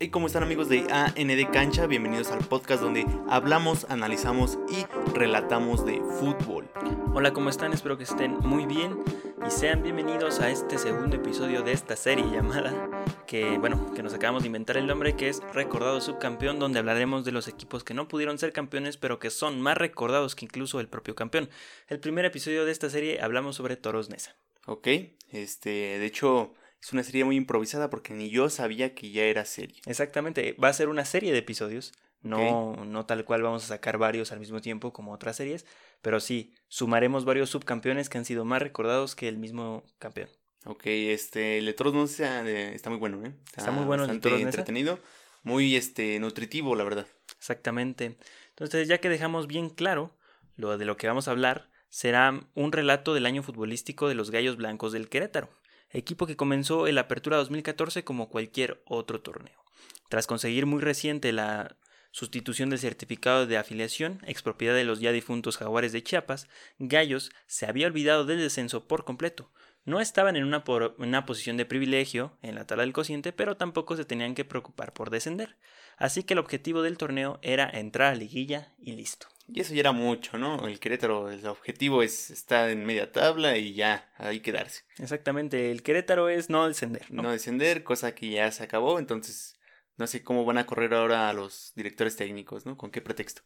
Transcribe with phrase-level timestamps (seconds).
[0.00, 1.86] Hey, ¿cómo están amigos de AND Cancha?
[1.86, 4.84] Bienvenidos al podcast donde hablamos, analizamos y
[5.16, 6.68] relatamos de fútbol.
[7.14, 7.72] Hola, ¿cómo están?
[7.72, 8.98] Espero que estén muy bien
[9.46, 14.12] y sean bienvenidos a este segundo episodio de esta serie llamada, que bueno, que nos
[14.14, 17.94] acabamos de inventar el nombre, que es Recordado Subcampeón, donde hablaremos de los equipos que
[17.94, 21.50] no pudieron ser campeones, pero que son más recordados que incluso el propio campeón.
[21.86, 24.34] El primer episodio de esta serie hablamos sobre Toros Nesa.
[24.66, 24.88] Ok,
[25.30, 26.52] este, de hecho
[26.84, 29.80] es una serie muy improvisada porque ni yo sabía que ya era serie.
[29.86, 33.96] Exactamente, va a ser una serie de episodios, no, no tal cual vamos a sacar
[33.96, 35.64] varios al mismo tiempo como otras series,
[36.02, 40.28] pero sí, sumaremos varios subcampeones que han sido más recordados que el mismo campeón.
[40.66, 43.32] Ok, este, el de Toros está muy bueno, ¿eh?
[43.56, 44.98] Está muy bueno el de entretenido,
[45.42, 47.06] muy este, nutritivo, la verdad.
[47.38, 48.18] Exactamente.
[48.50, 50.14] Entonces, ya que dejamos bien claro
[50.56, 54.30] lo de lo que vamos a hablar, será un relato del año futbolístico de los
[54.30, 55.48] Gallos Blancos del Querétaro,
[55.94, 59.64] equipo que comenzó en la Apertura 2014 como cualquier otro torneo.
[60.08, 61.76] Tras conseguir muy reciente la
[62.10, 67.66] sustitución del certificado de afiliación, expropiedad de los ya difuntos jaguares de Chiapas, Gallos se
[67.66, 69.50] había olvidado del descenso por completo.
[69.84, 70.62] No estaban en una,
[70.98, 74.92] una posición de privilegio en la tabla del cociente, pero tampoco se tenían que preocupar
[74.92, 75.56] por descender.
[75.96, 79.33] Así que el objetivo del torneo era entrar a liguilla y listo.
[79.46, 80.66] Y eso ya era mucho, ¿no?
[80.66, 84.84] El Querétaro, el objetivo es estar en media tabla y ya, ahí quedarse.
[84.98, 87.22] Exactamente, el Querétaro es no descender, ¿no?
[87.22, 89.58] no descender, cosa que ya se acabó, entonces
[89.96, 92.76] no sé cómo van a correr ahora a los directores técnicos, ¿no?
[92.76, 93.42] ¿Con qué pretexto?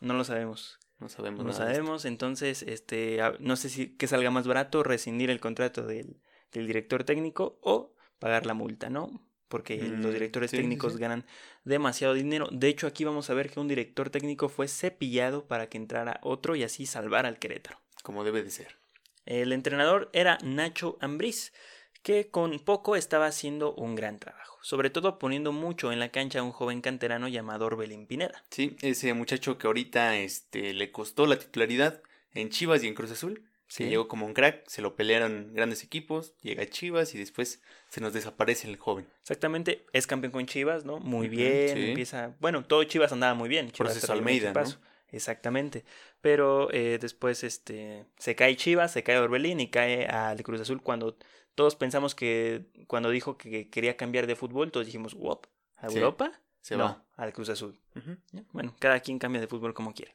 [0.00, 0.78] No lo sabemos.
[0.98, 1.44] No sabemos.
[1.44, 5.86] No nada sabemos, entonces, este, no sé si que salga más barato rescindir el contrato
[5.86, 6.20] del,
[6.52, 9.20] del director técnico o pagar la multa, ¿no?
[9.52, 10.98] Porque Mm, los directores sí, sí, técnicos sí.
[10.98, 11.26] ganan
[11.64, 12.48] demasiado dinero.
[12.50, 16.20] De hecho, aquí vamos a ver que un director técnico fue cepillado para que entrara
[16.22, 17.78] otro y así salvar al Querétaro.
[18.02, 18.76] Como debe de ser.
[19.26, 21.52] El entrenador era Nacho Ambriz,
[22.02, 26.40] que con poco estaba haciendo un gran trabajo, sobre todo poniendo mucho en la cancha
[26.40, 28.42] a un joven canterano llamado Orbelín Pineda.
[28.50, 32.02] Sí, ese muchacho que ahorita este, le costó la titularidad
[32.34, 33.44] en Chivas y en Cruz Azul.
[33.72, 33.84] Sí.
[33.84, 37.62] Que llegó como un crack, se lo pelearon grandes equipos, llega a Chivas y después
[37.88, 39.06] se nos desaparece el joven.
[39.22, 40.98] Exactamente, es campeón con Chivas, ¿no?
[40.98, 41.88] Muy bien, sí.
[41.88, 42.36] empieza...
[42.38, 43.70] Bueno, todo Chivas andaba muy bien.
[43.70, 44.62] Chivas Proceso Almeida, ¿no?
[45.08, 45.86] Exactamente.
[46.20, 50.82] Pero eh, después este, se cae Chivas, se cae Orbelín y cae al Cruz Azul
[50.82, 51.16] cuando
[51.54, 55.46] todos pensamos que cuando dijo que quería cambiar de fútbol, todos dijimos, "Wop,
[55.76, 56.30] ¿a Sí, Europa?
[56.60, 57.04] Se no, va.
[57.16, 57.80] al Cruz Azul.
[58.52, 60.12] Bueno, cada quien cambia de fútbol como quiere.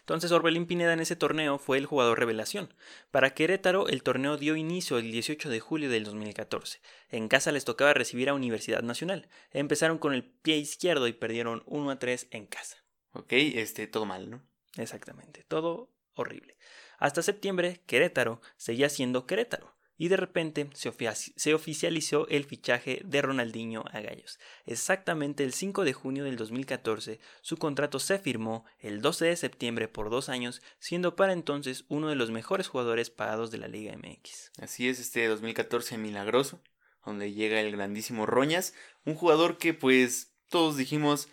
[0.00, 2.72] Entonces Orbelín Pineda en ese torneo fue el jugador revelación.
[3.10, 6.80] Para Querétaro el torneo dio inicio el 18 de julio del 2014.
[7.10, 9.28] En casa les tocaba recibir a Universidad Nacional.
[9.52, 12.84] Empezaron con el pie izquierdo y perdieron 1 a 3 en casa.
[13.12, 14.42] Ok, este, todo mal, ¿no?
[14.76, 16.56] Exactamente, todo horrible.
[16.98, 19.74] Hasta septiembre Querétaro seguía siendo Querétaro.
[20.02, 24.38] Y de repente se, ofici- se oficializó el fichaje de Ronaldinho a Gallos.
[24.64, 29.88] Exactamente el 5 de junio del 2014, su contrato se firmó el 12 de septiembre
[29.88, 33.92] por dos años, siendo para entonces uno de los mejores jugadores pagados de la Liga
[33.94, 34.52] MX.
[34.58, 36.62] Así es, este 2014 milagroso,
[37.04, 38.72] donde llega el grandísimo Roñas,
[39.04, 41.28] un jugador que pues todos dijimos,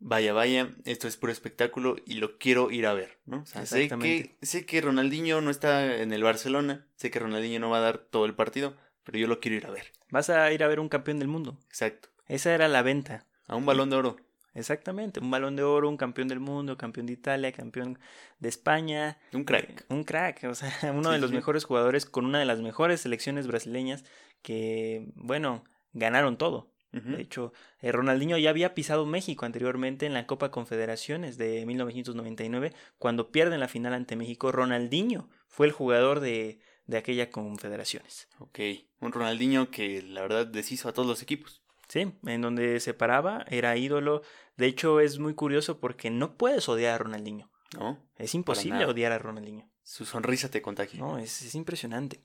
[0.00, 3.40] vaya, vaya, esto es puro espectáculo y lo quiero ir a ver, ¿no?
[3.42, 7.60] O sea, sé que, sé que Ronaldinho no está en el Barcelona, sé que Ronaldinho
[7.60, 9.92] no va a dar todo el partido, pero yo lo quiero ir a ver.
[10.10, 11.58] Vas a ir a ver un campeón del mundo.
[11.68, 12.08] Exacto.
[12.26, 13.26] Esa era la venta.
[13.46, 14.16] A un balón de oro.
[14.54, 17.98] Exactamente, un balón de oro, un campeón del mundo, campeón de Italia, campeón
[18.40, 19.18] de España.
[19.32, 19.68] Un crack.
[19.82, 21.36] Eh, Un crack, o sea, uno Sí, de los sí.
[21.36, 24.04] mejores jugadores con una de las mejores selecciones brasileñas
[24.42, 26.72] que, bueno, ganaron todo.
[26.90, 32.72] De hecho, eh, Ronaldinho ya había pisado México anteriormente en la Copa Confederaciones de 1999,
[32.98, 34.52] cuando pierden la final ante México.
[34.52, 38.28] Ronaldinho fue el jugador de, de aquella Confederaciones.
[38.38, 38.60] Ok.
[39.00, 41.62] Un Ronaldinho que la verdad deshizo a todos los equipos.
[41.88, 44.22] Sí, en donde se paraba, era ídolo.
[44.56, 47.50] De hecho, es muy curioso porque no puedes odiar a Ronaldinho.
[47.78, 48.02] ¿No?
[48.16, 49.70] Es imposible odiar a Ronaldinho.
[49.82, 51.00] Su sonrisa te contagia.
[51.00, 52.24] No, es, es impresionante.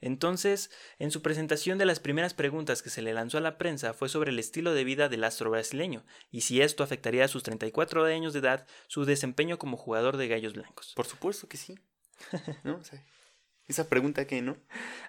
[0.00, 3.94] Entonces, en su presentación de las primeras preguntas que se le lanzó a la prensa
[3.94, 7.42] fue sobre el estilo de vida del astro brasileño y si esto afectaría a sus
[7.42, 10.92] 34 años de edad su desempeño como jugador de Gallos Blancos.
[10.94, 11.78] Por supuesto que sí.
[12.64, 12.76] ¿No?
[12.76, 13.04] O sea,
[13.68, 14.56] esa pregunta que, ¿no?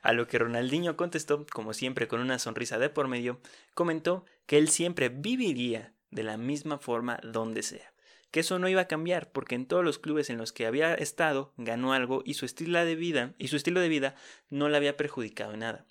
[0.02, 3.40] A lo que Ronaldinho contestó, como siempre con una sonrisa de por medio,
[3.74, 7.94] comentó que él siempre viviría de la misma forma donde sea.
[8.32, 10.94] Que eso no iba a cambiar porque en todos los clubes en los que había
[10.94, 14.16] estado ganó algo y su estilo de vida y su estilo de vida
[14.50, 15.86] no le había perjudicado en nada.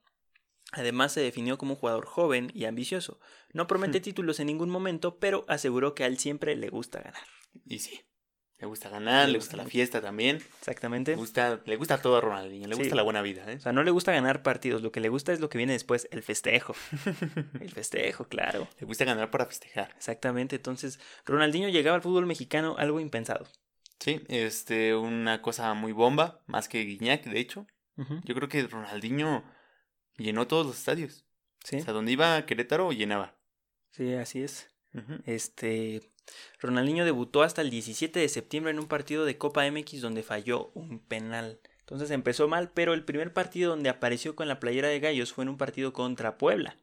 [0.73, 3.21] Además se definió como un jugador joven y ambicioso.
[3.53, 7.23] No promete títulos en ningún momento, pero aseguró que a él siempre le gusta ganar.
[7.67, 8.08] Y sí.
[8.61, 10.37] Le gusta ganar, Le gusta la fiesta también.
[10.59, 11.13] Exactamente.
[11.13, 12.81] Le gusta, le gusta todo a Ronaldinho, le Sí.
[12.81, 13.57] gusta la buena vida, ¿eh?
[13.57, 15.75] O sea, no le gusta ganar partidos, lo que le gusta es lo que viene
[15.75, 16.75] después, el festejo.
[17.61, 18.67] el festejo, claro.
[18.81, 19.93] Le gusta ganar para festejar.
[19.97, 20.57] Exactamente.
[20.57, 23.47] Entonces, Ronaldinho llegaba al fútbol mexicano algo impensado.
[24.01, 27.67] Sí, este, una cosa muy bomba, más que Guiñac, de hecho.
[28.25, 29.43] Yo creo que Ronaldinho
[30.17, 31.25] llenó todos los estadios.
[31.65, 33.37] Sí, O sea, donde iba Querétaro, llenaba.
[33.91, 34.69] sí, así es.
[35.27, 36.01] Este,
[36.61, 40.71] Ronaldinho debutó hasta el 17 de septiembre en un partido de Copa MX donde falló
[40.75, 41.61] un penal.
[41.81, 45.45] Entonces empezó mal, pero el primer partido donde apareció con la playera de Gallos fue
[45.45, 46.77] en un partido contra Puebla.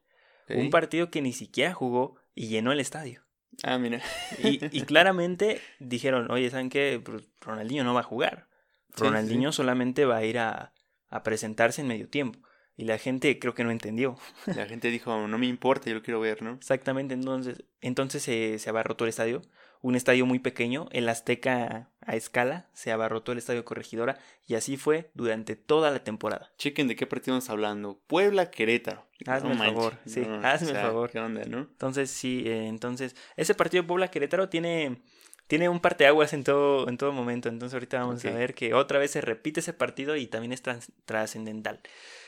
[0.50, 3.22] Un partido que ni siquiera jugó y llenó el estadio.
[3.64, 4.02] Ah, mira.
[4.44, 7.02] Y, y claramente dijeron, oye, ¿saben qué?
[7.04, 8.48] Pues, Ronaldinho no va a jugar.
[8.96, 10.74] Sí, Ronaldinho solamente va a ir a,
[11.10, 12.40] a presentarse en medio tiempo.
[12.78, 14.18] Y la gente creo que no entendió.
[14.56, 16.56] La gente dijo, no me importa, yo lo quiero ver, ¿no?
[16.56, 19.42] Exactamente, entonces, entonces se, se abarrotó el estadio.
[19.82, 24.18] Un estadio muy pequeño, el Azteca a escala, se abarrotó el estadio Corregidora.
[24.48, 26.52] Y así fue durante toda la temporada.
[26.58, 28.02] Chequen de qué partido estamos hablando.
[28.08, 29.06] Puebla, Querétaro.
[29.28, 31.12] Hazme el favor, sí, hazme el favor.
[31.12, 31.60] ¿Qué onda, no?
[31.60, 35.04] Entonces, sí, eh, entonces, ese partido de Puebla Querétaro tiene,
[35.48, 37.48] tiene un parteaguas en todo, en todo momento.
[37.48, 40.64] Entonces, ahorita vamos a ver que otra vez se repite ese partido y también es
[41.06, 41.80] trascendental.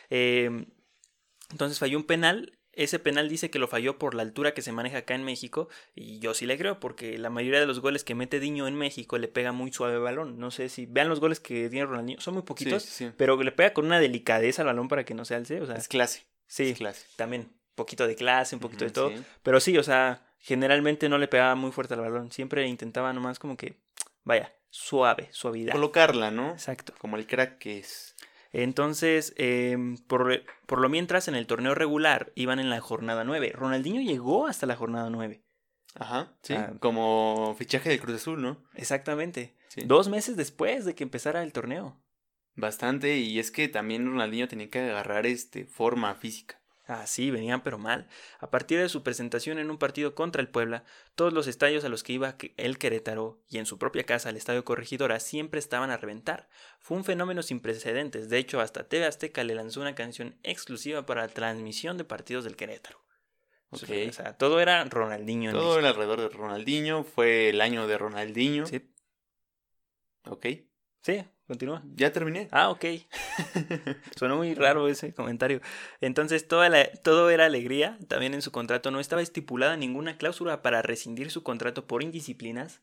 [0.10, 0.66] Eh,
[1.52, 2.54] entonces, falló un penal.
[2.74, 5.68] Ese penal dice que lo falló por la altura que se maneja acá en México.
[5.96, 8.76] Y yo sí le creo, porque la mayoría de los goles que mete Diño en
[8.76, 10.38] México le pega muy suave balón.
[10.38, 13.12] No sé si vean los goles que tiene Ronaldinho, son muy poquitos, Sí, sí, sí.
[13.18, 15.60] pero le pega con una delicadeza al balón para que no se alce.
[15.60, 16.26] O sea, Es clase.
[16.46, 17.08] sí, Es clase.
[17.16, 19.10] también un poquito de clase, un poquito de todo.
[19.10, 19.24] sí.
[19.42, 22.32] Pero sí, o sea, generalmente no le pegaba muy fuerte al balón.
[22.32, 23.80] Siempre intentaba nomás como que,
[24.24, 25.72] vaya, suave, suavidad.
[25.74, 26.52] Colocarla, ¿no?
[26.52, 26.94] Exacto.
[27.00, 28.16] Como el crack que es.
[28.58, 33.52] Entonces, em, por, por lo mientras, en el torneo regular iban en la jornada 9.
[33.54, 35.44] Ronaldinho llegó hasta la jornada 9.
[35.94, 36.56] Ajá, sí.
[36.56, 36.74] Ah.
[36.80, 38.64] Como fichaje del Cruz Azul, ¿no?
[38.74, 39.56] Exactamente.
[39.68, 39.84] Sí.
[39.86, 42.02] Dos meses después de que empezara el torneo.
[42.56, 46.60] Bastante, y es que también Ronaldinho tenía que agarrar este forma física.
[46.88, 48.08] Ah, sí, venían pero mal.
[48.40, 50.86] A partir de su presentación en un partido contra el Puebla,
[51.16, 54.38] todos los estadios a los que iba el Querétaro y en su propia casa, el
[54.38, 56.48] Estadio Corregidora, siempre estaban a reventar.
[56.80, 58.30] Fue un fenómeno sin precedentes.
[58.30, 62.46] De hecho, hasta TV Azteca le lanzó una canción exclusiva para la transmisión de partidos
[62.46, 63.04] del Querétaro.
[63.70, 63.90] Ok.
[64.08, 65.80] O sea, todo era Ronaldinho en Todo México.
[65.80, 68.66] era alrededor de Ronaldinho, fue el año de Ronaldinho.
[68.66, 68.94] Sí,
[70.30, 70.46] Ok,
[71.02, 71.82] sí, continúa.
[71.96, 72.48] ya terminé.
[72.52, 72.86] Ah, ok.
[74.18, 75.62] Sonó muy raro ese comentario.
[76.02, 77.98] Entonces, toda la- todo era alegría.
[78.08, 82.82] También en su contrato no estaba estipulada ninguna cláusula para rescindir su contrato por indisciplinas.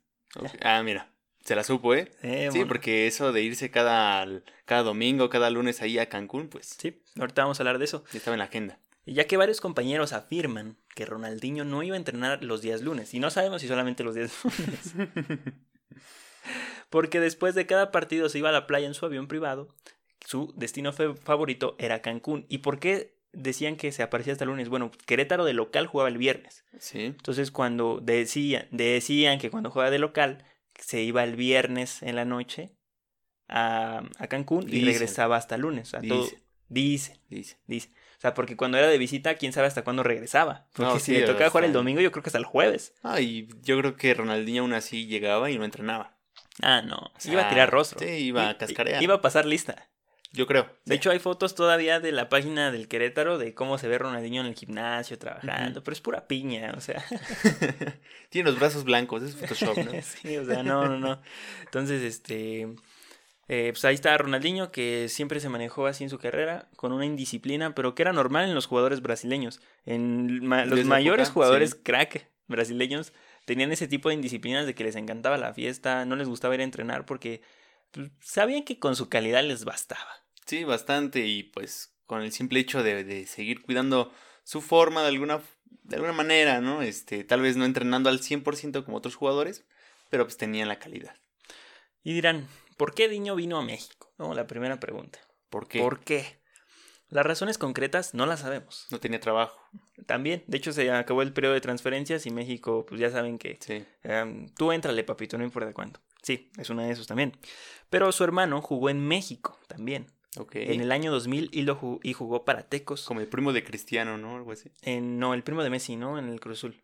[0.63, 1.11] Ah, mira,
[1.45, 2.11] se la supo, ¿eh?
[2.23, 4.27] Eh, Sí, porque eso de irse cada,
[4.65, 8.03] cada domingo, cada lunes ahí a Cancún, pues Sí, ahorita vamos a hablar de eso.
[8.13, 8.79] ya estaba en la agenda.
[9.07, 13.13] Y ya que varios compañeros afirman que Ronaldinho no iba a entrenar los días lunes,
[13.13, 14.95] y no sabemos si solamente los días lunes,
[16.91, 19.69] porque después de cada partido se iba a la playa en su avión privado,
[20.27, 22.47] su destino favorito era Cancún.
[22.49, 24.69] ¿Y por qué decían que se aparecía hasta el lunes?
[24.69, 26.65] Bueno, Querétaro de local jugaba el viernes.
[26.79, 30.45] Sí, Entonces cuando decían, decían que cuando juega de local
[30.79, 32.71] se iba el viernes en la noche
[33.49, 34.87] a, a Cancún y Dicen.
[34.87, 35.89] regresaba hasta el lunes.
[35.89, 36.39] O sea, todo, Dicen.
[36.69, 37.59] dicen, dice.
[37.67, 37.93] dicen.
[38.17, 40.67] O sea, porque cuando era de visita, quién sabe hasta cuándo regresaba.
[40.73, 42.95] Porque No, si sí, le tocaba jugar el domingo, yo creo que hasta el jueves.
[43.03, 46.14] Ah, y yo creo que Ronaldinho aún así llegaba y no entrenaba.
[46.63, 47.11] Ah, no.
[47.25, 47.99] iba a tirar rostro.
[48.01, 49.03] sí, iba a cascarear.
[49.03, 49.89] Iba a pasar lista.
[50.33, 50.65] Yo creo.
[50.85, 50.95] De sí.
[50.95, 54.49] hecho, hay fotos todavía de la página del Querétaro de cómo se ve Ronaldinho en
[54.49, 57.05] el gimnasio trabajando, pero es pura piña, o sea.
[58.31, 59.93] Tiene los brazos blancos, es Photoshop, ¿no?
[60.03, 61.21] sí, o sea, no, no, no.
[61.65, 62.63] Entonces, este.
[63.49, 67.07] eh, pues ahí está Ronaldinho, que siempre se manejó así en su carrera, con una
[67.07, 69.61] indisciplina, pero que era normal en los jugadores brasileños.
[69.87, 71.81] En ma- los mayores época, jugadores sí.
[71.85, 73.13] crack brasileños
[73.45, 76.61] tenían ese tipo de indisciplinas de que les encantaba la fiesta, no les gustaba ir
[76.61, 77.43] a entrenar porque
[77.91, 80.25] pues, sabían que con su calidad les bastaba.
[80.47, 81.27] Sí, bastante.
[81.27, 84.13] Y pues con el simple hecho de, de seguir cuidando
[84.45, 85.41] su forma de alguna,
[85.83, 86.83] de alguna manera, ¿no?
[86.83, 89.65] Este, tal vez no entrenando al 100% como otros jugadores,
[90.11, 91.17] pero pues tenían la calidad.
[92.03, 92.47] Y dirán,
[92.77, 94.13] ¿por qué Diño vino a México?
[94.19, 95.19] No, la primera pregunta.
[95.49, 95.81] ¿Por qué?
[95.81, 96.39] ¿Por qué?
[97.11, 98.87] Las razones concretas no las sabemos.
[98.91, 99.61] No tenía trabajo.
[100.07, 103.59] También, de hecho, se acabó el periodo de transferencias y México, pues ya saben que
[103.61, 103.85] Sí.
[104.03, 106.01] em, tú éntrale, papito, no importa cuánto.
[106.23, 107.37] Sí, es una de esos también.
[107.91, 110.07] Pero su hermano jugó en México también,
[110.39, 110.57] Ok.
[110.57, 113.05] en el año 2000 y, lo ju- y jugó para Tecos.
[113.05, 114.37] Como el primo de Cristiano, ¿no?
[114.37, 114.73] Algo así.
[114.83, 116.19] En, no, el primo de Messi, ¿no?
[116.19, 116.83] En el Cruz Azul.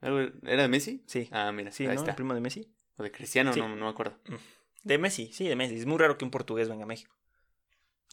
[0.00, 1.04] ¿Algo- ¿Era de Messi?
[1.06, 1.28] Sí.
[1.30, 2.00] Ah, mira, Sí, ahí ¿no?
[2.00, 2.10] está.
[2.12, 2.74] El primo de Messi.
[2.96, 3.60] O de Cristiano, Sí.
[3.60, 4.18] no, no me acuerdo.
[4.82, 5.76] De Messi, sí, de Messi.
[5.76, 7.14] Es muy raro que un portugués venga a México.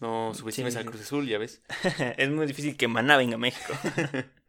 [0.02, 0.80] No subestimes Sí.
[0.80, 1.62] al Cruz Azul, ya ves.
[2.18, 3.74] es muy difícil que Maná venga a México.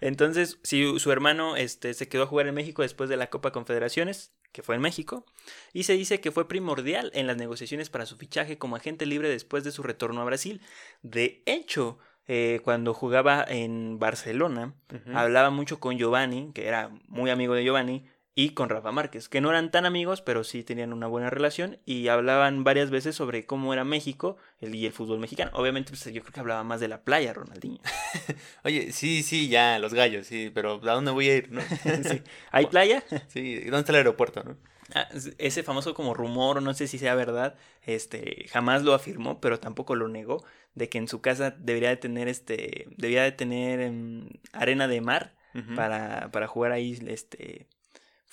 [0.00, 3.52] Entonces, si su hermano este, se quedó a jugar en México después de la Copa
[3.52, 5.24] Confederaciones, que fue en México,
[5.72, 9.28] y se dice que fue primordial en las negociaciones para su fichaje como agente libre
[9.28, 10.60] después de su retorno a Brasil.
[11.02, 14.74] De hecho, eh, cuando jugaba en Barcelona,
[15.14, 19.40] hablaba mucho con Giovanni, que era muy amigo de Giovanni, y con Rafa Márquez, que
[19.40, 23.46] no eran tan amigos, pero sí tenían una buena relación y hablaban varias veces sobre
[23.46, 25.52] cómo era México y el fútbol mexicano.
[25.54, 27.78] Obviamente, pues, yo creo que hablaba más de la playa, Ronaldinho.
[28.64, 31.52] Oye, sí, sí, ya, los gallos, sí, pero ¿a dónde voy a ir?
[31.52, 31.62] No?
[32.50, 33.04] ¿Hay playa?
[33.28, 34.42] Sí, ¿dónde está el aeropuerto?
[34.42, 34.56] No?
[34.94, 39.58] Ah, ese famoso como rumor, no sé si sea verdad, este, jamás lo afirmó, pero
[39.60, 43.80] tampoco lo negó, de que en su casa debería de tener, este, debería de tener
[43.80, 45.34] em, arena de mar
[45.76, 47.68] para, para jugar ahí, este,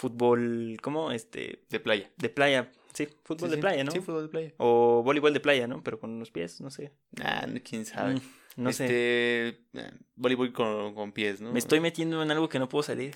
[0.02, 1.12] fútbol, ¿cómo?
[1.12, 1.64] Este...
[1.70, 2.10] De playa.
[2.18, 3.92] De playa, sí, fútbol de playa, ¿no?
[3.92, 4.54] Sí, fútbol de playa.
[4.58, 5.84] O voleibol de playa, ¿no?
[5.84, 6.92] Pero con los pies, no sé.
[7.24, 8.16] Ah, quién sabe.
[8.16, 8.22] Mm,
[8.58, 8.86] no sé.
[8.86, 11.52] Este, eh, voleibol con, con, pies, ¿no?
[11.52, 13.14] Me estoy metiendo en algo que no puedo salir.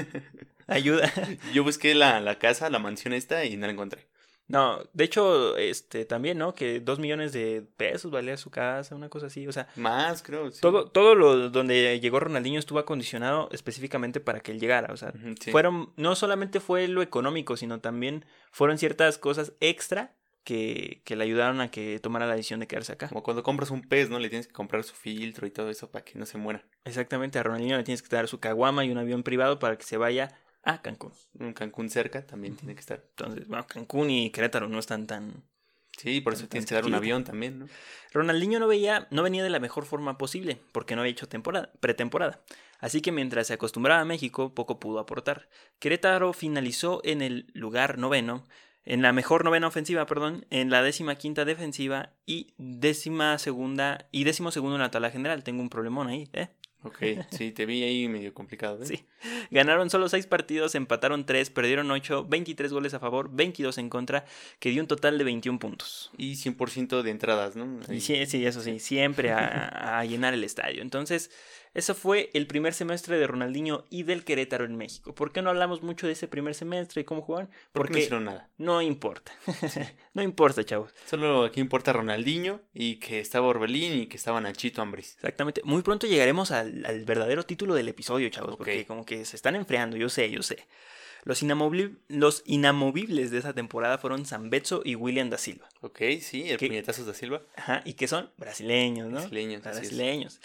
[0.66, 1.12] Ayuda.
[1.52, 4.06] Yo busqué la, la casa, la mansión esta y no la encontré.
[4.46, 6.54] No, de hecho, este también, ¿no?
[6.54, 9.68] Que dos millones de pesos valía su casa, una cosa así, o sea.
[9.76, 10.50] Más, creo.
[10.50, 14.92] Todo, todo lo donde llegó Ronaldinho estuvo acondicionado específicamente para que él llegara.
[14.92, 15.14] O sea,
[15.50, 20.12] fueron, no solamente fue lo económico, sino también fueron ciertas cosas extra
[20.44, 23.08] que, que, le ayudaron a que tomara la decisión de quedarse acá.
[23.08, 24.18] Como cuando compras un pez, ¿no?
[24.18, 26.62] Le tienes que comprar su filtro y todo eso para que no se muera.
[26.84, 29.84] Exactamente, a Ronaldinho le tienes que dar su caguama y un avión privado para que
[29.84, 31.12] se vaya Ah, Cancún.
[31.54, 33.04] Cancún cerca también tiene que estar.
[33.10, 35.44] Entonces, bueno, Cancún y Querétaro no están tan.
[35.98, 37.68] Sí, por eso tienes que dar un avión también, ¿no?
[38.12, 41.70] Ronaldinho no veía, no venía de la mejor forma posible, porque no había hecho temporada,
[41.80, 42.42] pretemporada.
[42.80, 45.48] Así que mientras se acostumbraba a México, poco pudo aportar.
[45.78, 48.44] Querétaro finalizó en el lugar noveno,
[48.84, 54.24] en la mejor novena ofensiva, perdón, en la décima quinta defensiva y décima segunda y
[54.24, 55.44] décimo segundo en la tabla general.
[55.44, 56.48] Tengo un problemón ahí, ¿eh?
[56.84, 56.98] Ok,
[57.30, 58.82] sí, te vi ahí medio complicado.
[58.82, 58.86] ¿eh?
[58.86, 59.04] Sí.
[59.50, 64.26] Ganaron solo seis partidos, empataron tres, perdieron ocho, 23 goles a favor, 22 en contra,
[64.58, 66.10] que dio un total de 21 puntos.
[66.18, 67.82] Y 100% de entradas, ¿no?
[67.98, 70.82] Sí, sí, eso sí, siempre a, a llenar el estadio.
[70.82, 71.30] Entonces,
[71.74, 75.12] eso fue el primer semestre de Ronaldinho y del Querétaro en México.
[75.12, 77.50] ¿Por qué no hablamos mucho de ese primer semestre y cómo jugaban?
[77.72, 78.48] Porque no hicieron nada.
[78.58, 79.32] No importa.
[80.14, 80.94] no importa, chavos.
[81.04, 85.14] Solo aquí importa Ronaldinho y que estaba Orbelín y que estaba Nachito Ambris.
[85.14, 85.62] Exactamente.
[85.64, 88.56] Muy pronto llegaremos al, verdadero título del episodio, chavos.
[88.56, 90.68] Porque como que se están enfriando, yo sé, yo sé.
[91.24, 91.42] Los,
[92.08, 95.68] los, inamovibles de esa temporada fueron Zambetso y William da Silva.
[95.80, 97.42] Ok, sí, el puñetazos da Silva.
[97.56, 99.18] Ajá, y que son brasileños, ¿no?
[99.18, 100.40] Brasileños, brasileños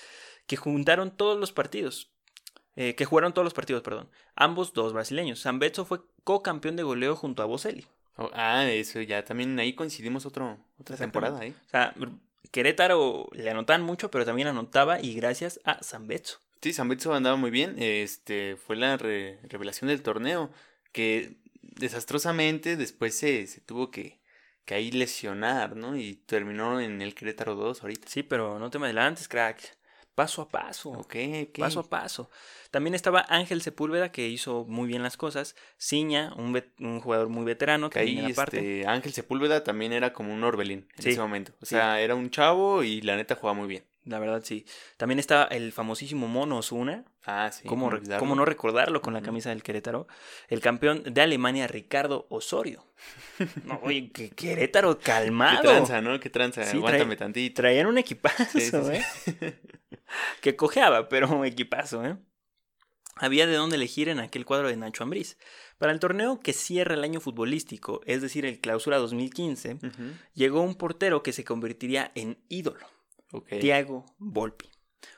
[0.50, 2.10] que juntaron todos los partidos.
[2.75, 4.10] Eh, que jugaron todos los partidos, perdón.
[4.36, 5.46] Ambos dos brasileños.
[5.53, 7.86] Betso fue co-campeón de goleo junto a Boselli.
[8.15, 11.46] Oh, ah, eso ya también ahí coincidimos otro, otra temporada.
[11.46, 11.53] ¿eh?
[11.68, 11.94] O sea,
[12.50, 16.39] Querétaro le anotaban mucho, pero también anotaba y gracias a Betso.
[16.62, 17.75] Sí, Betso andaba muy bien.
[17.77, 20.50] Este fue la revelación del torneo
[20.91, 24.20] que desastrosamente después se, se tuvo que,
[24.65, 25.96] que ahí lesionar, ¿no?
[25.96, 28.08] Y terminó en el Querétaro 2 ahorita.
[28.08, 29.77] Sí, pero no te me adelantes, crack
[30.20, 30.90] paso a paso.
[30.90, 31.16] Ok,
[31.58, 32.30] Paso a paso.
[32.72, 35.56] También estaba Ángel Sepúlveda, que hizo muy bien las cosas.
[35.80, 37.90] Ciña, un, un jugador muy veterano.
[37.90, 41.54] Que ahí, este, Ángel Sepúlveda también era como un Orbelín en ese momento.
[41.62, 43.86] O sea, era un chavo y la neta jugaba muy bien.
[44.10, 44.66] La verdad, sí.
[44.98, 47.06] También estaba el famosísimo Mono Osuna.
[47.25, 47.68] Ah, sí.
[47.68, 50.08] ¿Cómo, ¿Cómo, no recordarlo con la camisa del Querétaro?
[50.48, 52.84] El campeón de Alemania, Ricardo Osorio.
[53.66, 55.62] no, oye, que Querétaro calmado.
[55.62, 56.20] Qué tranza, ¿no?
[56.20, 56.62] Qué tranza.
[56.63, 57.62] Aguántame tantito.
[57.62, 59.06] Traían un equipazo, ¿eh?
[60.42, 62.18] que cojeaba, pero un equipazo, ¿eh?
[63.16, 65.38] Había de dónde elegir en aquel cuadro de Nacho Ambriz.
[65.78, 69.78] Para el torneo que cierra el año futbolístico, es decir, el Clausura 2015,
[70.34, 72.88] llegó un portero que se convertiría en ídolo.
[73.59, 74.69] Thiago Volpi.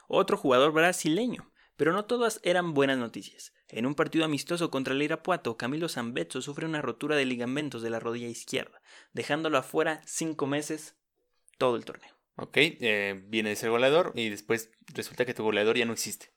[0.07, 1.51] Otro jugador brasileño.
[1.77, 3.53] Pero no todas eran buenas noticias.
[3.67, 7.89] En un partido amistoso contra el Irapuato, Camilo Zambetso sufre una rotura de ligamentos de
[7.89, 10.95] la rodilla izquierda, dejándolo afuera cinco meses
[11.57, 12.13] todo el torneo.
[12.35, 16.33] Ok, eh, viene de ser goleador y después resulta que tu goleador ya no existe.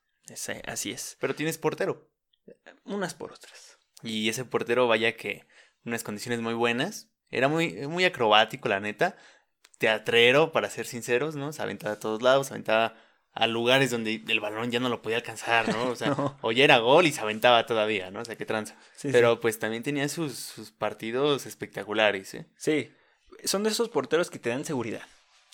[0.66, 1.18] así es.
[1.20, 2.10] Pero tienes portero.
[2.84, 3.78] Unas por otras.
[4.02, 5.46] Y ese portero, vaya que
[5.84, 7.10] unas condiciones muy buenas.
[7.30, 9.16] Era muy, muy acrobático, la neta.
[9.78, 11.52] Teatrero, para ser sinceros, ¿no?
[11.52, 12.94] Se aventaba a todos lados, se aventaba
[13.32, 15.90] a lugares donde el balón ya no lo podía alcanzar, ¿no?
[15.90, 18.20] O sea, o ya era gol y se aventaba todavía, ¿no?
[18.20, 18.76] O sea, qué tranza.
[19.02, 22.46] Pero pues también tenía sus, sus partidos espectaculares, ¿eh?
[22.56, 22.90] Sí.
[23.44, 25.02] Son de esos porteros que te dan seguridad.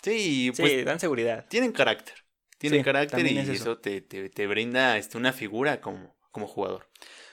[0.02, 0.84] Sí, pues.
[0.84, 1.46] dan seguridad.
[1.48, 2.14] Tienen carácter.
[2.58, 6.90] Tienen carácter y eso, te, te, brinda este, una figura como, como jugador.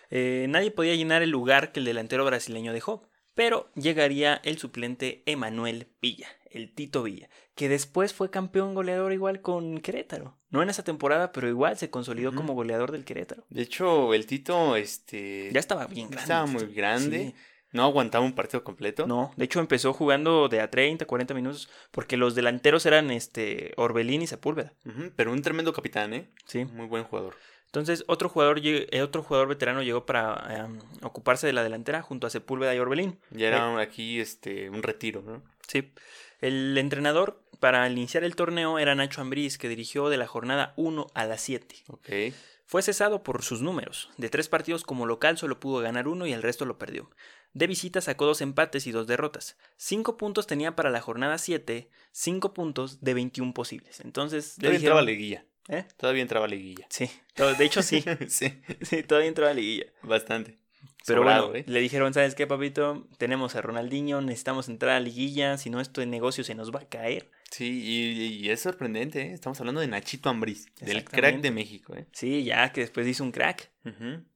[0.10, 5.24] Eh, nadie podía llenar el lugar que el delantero brasileño dejó, pero llegaría el suplente
[5.26, 6.30] Emanuel Villa.
[6.52, 10.38] El Tito Villa, que después fue campeón goleador igual con Querétaro.
[10.50, 13.46] No en esa temporada, pero igual se consolidó como goleador del Querétaro.
[13.50, 15.50] De hecho, el Tito, este.
[15.52, 16.22] Ya estaba bien grande.
[16.22, 17.18] Estaba muy grande.
[17.18, 17.36] Sí.
[17.74, 19.08] No aguantaba un partido completo.
[19.08, 23.74] No, de hecho empezó jugando de a 30, 40 minutos, porque los delanteros eran este
[23.76, 24.74] Orbelín y Sepúlveda.
[25.16, 26.30] Pero un tremendo capitán, ¿eh?
[26.46, 26.66] Sí.
[26.66, 27.36] Muy buen jugador.
[27.66, 32.26] Entonces, otro jugador, eh, otro jugador veterano llegó para em, ocuparse de la delantera junto
[32.26, 33.20] a Sepúlveda y Orbelín.
[33.32, 35.44] Ya era aquí este un retiro, ¿no?
[35.68, 35.92] Sí.
[36.42, 41.08] El entrenador para iniciar el torneo era Nacho Ambriz, que dirigió de la jornada 1
[41.14, 41.76] a la 7.
[41.88, 42.10] Ok.
[42.66, 44.10] Fue cesado por sus números.
[44.18, 47.10] De tres partidos como local solo pudo ganar uno y el resto lo perdió.
[47.54, 49.58] De visita sacó dos empates y dos derrotas.
[49.78, 54.02] Cinco puntos tenía para la jornada 7, cinco puntos de 21 posibles.
[54.02, 55.06] Entonces, le Todavía entraba dijeron...
[55.18, 55.46] liguilla.
[55.70, 55.86] ¿Eh?
[55.98, 56.86] Todavía entraba liguilla.
[56.90, 59.86] Sí, de hecho sí, sí, sí, todavía entraba liguilla.
[60.04, 60.58] bastante.
[61.08, 61.64] Pero Sobrado, bueno, ¿eh?
[61.68, 63.08] le dijeron, ¿sabes qué, papito?
[63.18, 66.82] Tenemos a Ronaldinho, necesitamos entrar a liguilla, si no esto de negocio se nos va
[66.82, 67.32] a caer.
[67.50, 69.34] Sí, y, y es sorprendente, ¿eh?
[69.34, 72.06] Estamos hablando de Nachito Ambriz, del crack de México, ¿eh?
[72.12, 73.72] Sí, ya que después hizo un crack.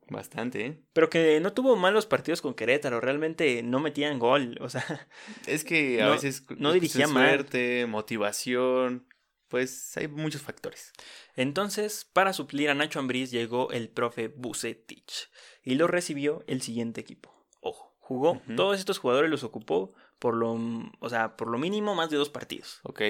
[0.08, 0.80] Bastante, ¿eh?
[0.94, 4.84] Pero que no tuvo malos partidos con Querétaro, realmente no metían gol, o sea,
[5.48, 7.30] Es que a No- veces no dirigía mal.
[7.30, 9.08] suerte, motivación,
[9.48, 10.94] pues hay muchos factores.
[11.36, 15.30] Entonces, para suplir a Nacho Ambriz llegó el profe Bucetich
[15.64, 17.34] y lo recibió el siguiente equipo.
[17.62, 20.58] Ojo, jugó, todos estos jugadores los ocupó por lo,
[21.00, 22.80] o sea, por lo mínimo más de dos partidos.
[22.84, 23.02] Ok,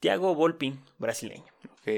[0.00, 1.44] Thiago Volpi, brasileño.
[1.72, 1.88] ok.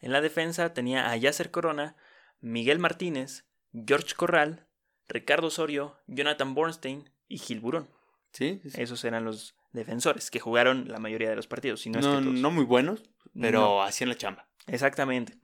[0.00, 1.96] En la defensa tenía a Yasser Corona,
[2.40, 3.44] Miguel Martínez,
[3.86, 4.66] George Corral,
[5.08, 7.88] Ricardo Osorio, Jonathan Bornstein y Gil Burón.
[8.32, 8.80] Sí, sí, sí.
[8.82, 11.80] Esos eran los defensores que jugaron la mayoría de los partidos.
[11.82, 12.24] Si no, es que todos.
[12.24, 13.02] no muy buenos,
[13.40, 13.82] pero No.
[13.84, 14.48] hacían la chamba.
[14.66, 15.34] Exactamente.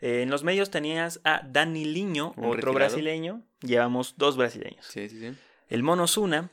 [0.00, 2.74] Eh, en los medios tenías a Dani Liño, Un otro retirado.
[2.74, 3.42] brasileño.
[3.60, 4.84] Llevamos dos brasileños.
[4.86, 5.36] Sí, sí, sí.
[5.68, 6.50] El Mono Zuna,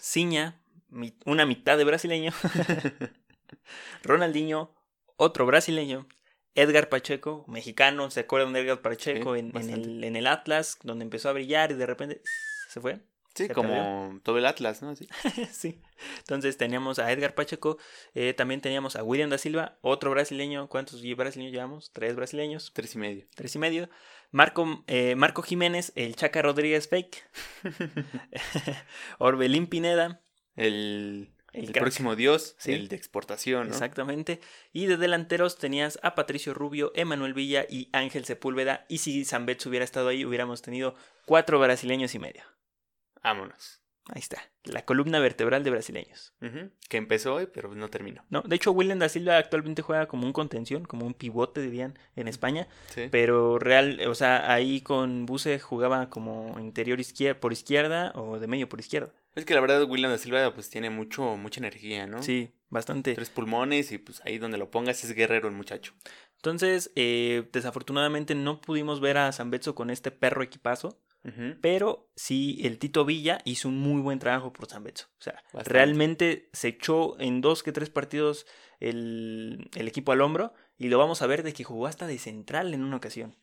[0.00, 2.32] Ciña, mi- una mitad de brasileño.
[4.02, 4.74] Ronaldinho,
[5.16, 6.06] otro brasileño.
[6.54, 9.88] Edgar Pacheco, mexicano, ¿se acuerdan de Edgar Pacheco Sí, en, en bastante.
[9.88, 12.20] el, en el Atlas, donde empezó a brillar y de repente
[12.68, 13.00] se fue?
[13.34, 14.94] Sí, como todo el Atlas, ¿no?
[14.94, 15.08] Sí.
[15.52, 15.80] sí.
[16.18, 17.78] Entonces teníamos a Edgar Pacheco,
[18.14, 20.68] eh, también teníamos a William da Silva, otro brasileño.
[20.68, 21.90] ¿Cuántos brasileños llevamos?
[21.92, 23.26] Tres brasileños, Tres y medio.
[23.34, 23.88] tres y medio.
[24.30, 27.22] Marco, eh, Marco Jiménez, el Chaca Rodríguez Fake.
[29.18, 30.20] Orbelín Pineda,
[30.56, 32.72] El, El próximo dios, Sí.
[32.72, 33.72] el de exportación, ¿no?
[33.72, 34.40] exactamente.
[34.72, 38.84] Y de delanteros tenías a Patricio Rubio, Emanuel Villa y Ángel Sepúlveda.
[38.88, 40.94] Y si Zambetz hubiera estado ahí, hubiéramos tenido
[41.26, 42.42] cuatro brasileños y medio.
[43.22, 43.82] Vámonos.
[44.08, 46.34] Ahí está, la columna vertebral de brasileños.
[46.88, 48.24] Que empezó hoy, pero no terminó.
[48.30, 51.96] No, de hecho, William da Silva actualmente juega como un contención, como un pivote, dirían,
[52.16, 52.66] en España.
[52.88, 53.08] Sí.
[53.12, 58.48] Pero real, o sea, ahí con Buse jugaba como interior izquierda, por izquierda o de
[58.48, 59.12] medio por izquierda.
[59.36, 62.24] Es que la verdad William da Silva pues tiene mucho, mucha energía, ¿no?
[62.24, 63.14] Sí, bastante.
[63.14, 65.94] Tres pulmones y pues ahí donde lo pongas es guerrero el muchacho.
[66.36, 70.98] Entonces, eh, desafortunadamente no pudimos ver a Zambetso con este perro equipazo,
[71.60, 75.06] Pero sí el Tito Villa hizo un muy buen trabajo por Zambetso.
[75.18, 75.70] O sea, Bastante.
[75.70, 78.44] realmente se echó en dos que tres partidos
[78.80, 82.18] el, el equipo al hombro y lo vamos a ver de que jugó hasta de
[82.18, 83.36] central en una ocasión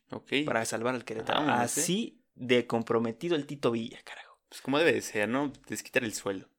[0.44, 1.40] para salvar al Querétaro.
[1.40, 1.52] ¿eh?
[1.52, 4.38] Así de comprometido el Tito Villa, carajo.
[4.50, 5.50] Pues como debe de ser, ¿no?
[5.66, 6.49] Desquitar el sueldo.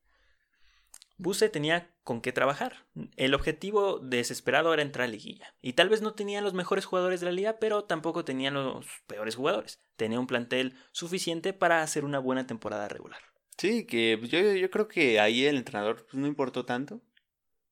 [1.22, 2.88] Buse tenía con qué trabajar.
[3.16, 5.54] El objetivo desesperado era entrar a liguilla.
[5.62, 8.88] Y tal vez no tenía los mejores jugadores de la liga, pero tampoco tenía los
[9.06, 9.80] peores jugadores.
[9.98, 13.20] Tenía un plantel suficiente para hacer una buena temporada regular.
[13.58, 17.02] Sí, que pues, yo, yo creo que ahí el entrenador pues, no importó tanto.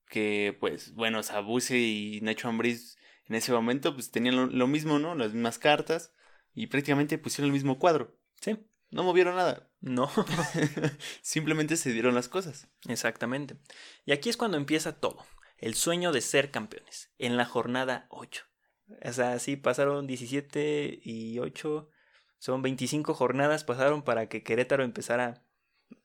[0.08, 5.00] Que pues, bueno, Sabuse y Nacho Ambriz en ese momento pues tenían lo, lo mismo,
[5.00, 5.16] ¿no?
[5.16, 6.14] Las mismas cartas.
[6.54, 8.16] Y prácticamente pusieron el mismo cuadro.
[8.42, 8.60] Sí,
[8.92, 9.69] No movieron nada.
[9.82, 10.10] No,
[11.22, 12.68] Simplemente se dieron las cosas.
[12.88, 13.58] exactamente.
[14.06, 15.26] Y aquí es cuando empieza todo.
[15.58, 17.12] El sueño de ser campeones.
[17.18, 18.46] En la jornada 8.
[19.04, 21.90] O sea, sí, pasaron 17 y 8.
[22.40, 25.44] Son 25 jornadas pasaron para que Querétaro empezara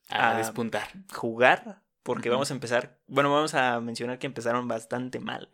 [0.09, 0.89] A Ah, despuntar.
[1.13, 5.49] jugar, porque vamos a empezar, bueno, vamos a mencionar que empezaron bastante mal.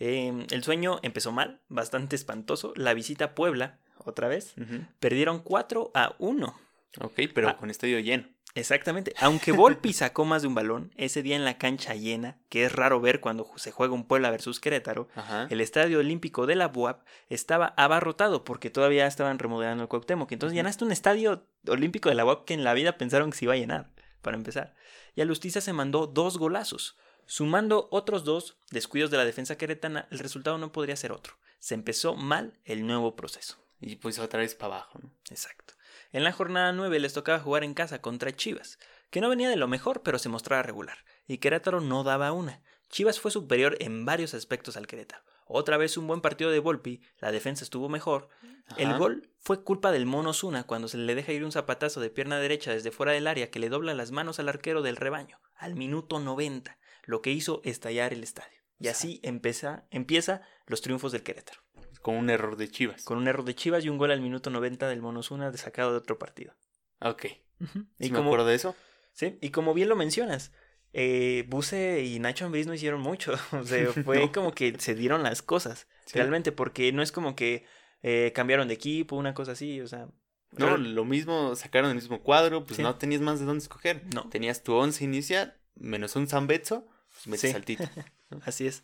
[0.00, 2.72] Eh, el sueño empezó mal, bastante espantoso.
[2.76, 4.54] La visita a Puebla, otra vez,
[4.98, 6.60] perdieron 4 a 1.
[7.00, 7.56] Ok, pero Ah.
[7.56, 8.28] con estadio lleno.
[8.54, 9.12] Exactamente.
[9.20, 12.72] Aunque Volpi sacó más de un balón, ese día en la cancha llena, que es
[12.72, 15.46] raro ver cuando se juega un Puebla versus Querétaro, Ajá.
[15.50, 20.32] el estadio olímpico de la BUAP estaba abarrotado porque todavía estaban remodelando el Cuauhtémoc.
[20.32, 23.44] Entonces llenaste un estadio olímpico de la BUAP que en la vida pensaron que se
[23.44, 23.90] iba a llenar,
[24.22, 24.74] para empezar.
[25.14, 26.96] Y Alustiza se mandó dos golazos.
[27.26, 31.34] Sumando otros dos descuidos de la defensa queretana, el resultado no podría ser otro.
[31.60, 33.56] Se empezó mal el nuevo proceso.
[33.80, 35.12] Y pues otra vez para abajo, ¿no?
[35.30, 35.74] Exacto.
[36.10, 38.78] En la jornada 9 les tocaba jugar en casa contra Chivas,
[39.10, 40.98] que no venía de lo mejor, pero se mostraba regular.
[41.26, 42.62] y Querétaro no daba una.
[42.88, 45.22] Chivas fue superior en varios aspectos al Querétaro.
[45.46, 48.28] Otra vez un buen partido de Volpi, la defensa estuvo mejor.
[48.76, 52.10] El gol fue culpa del Mono Zuna cuando se le deja ir un zapatazo de
[52.10, 55.40] pierna derecha desde fuera del área que le dobla las manos al arquero del rebaño,
[55.56, 58.58] al minuto 90, lo que hizo estallar el estadio.
[58.78, 61.60] Y así empieza, empieza los triunfos del Querétaro,
[62.02, 63.04] Con un error de Chivas.
[63.04, 65.58] con un error de Chivas y un gol al minuto 90 del Mono Zuna de
[65.58, 66.54] sacado de otro partido.
[67.00, 67.24] Ok.
[67.60, 67.66] Y
[68.06, 68.74] ¿Sí me como, acuerdo de eso?
[69.12, 70.52] sí, y como bien lo mencionas,
[70.92, 73.34] eh, Buse y Nacho Ambriz no hicieron mucho.
[73.52, 74.32] O sea, fue No.
[74.32, 76.18] como que se dieron las cosas, Sí.
[76.18, 77.64] realmente, porque no es como que
[78.02, 80.08] eh, cambiaron de equipo, una cosa así, o sea.
[80.52, 82.82] No, real- lo mismo, sacaron el mismo cuadro, pues Sí.
[82.82, 84.02] no tenías más de dónde escoger.
[84.14, 84.28] No.
[84.30, 87.56] Tenías tu once inicial, menos un Zambetso, pues metes Sí.
[87.56, 87.84] al Tito.
[88.44, 88.82] Así es.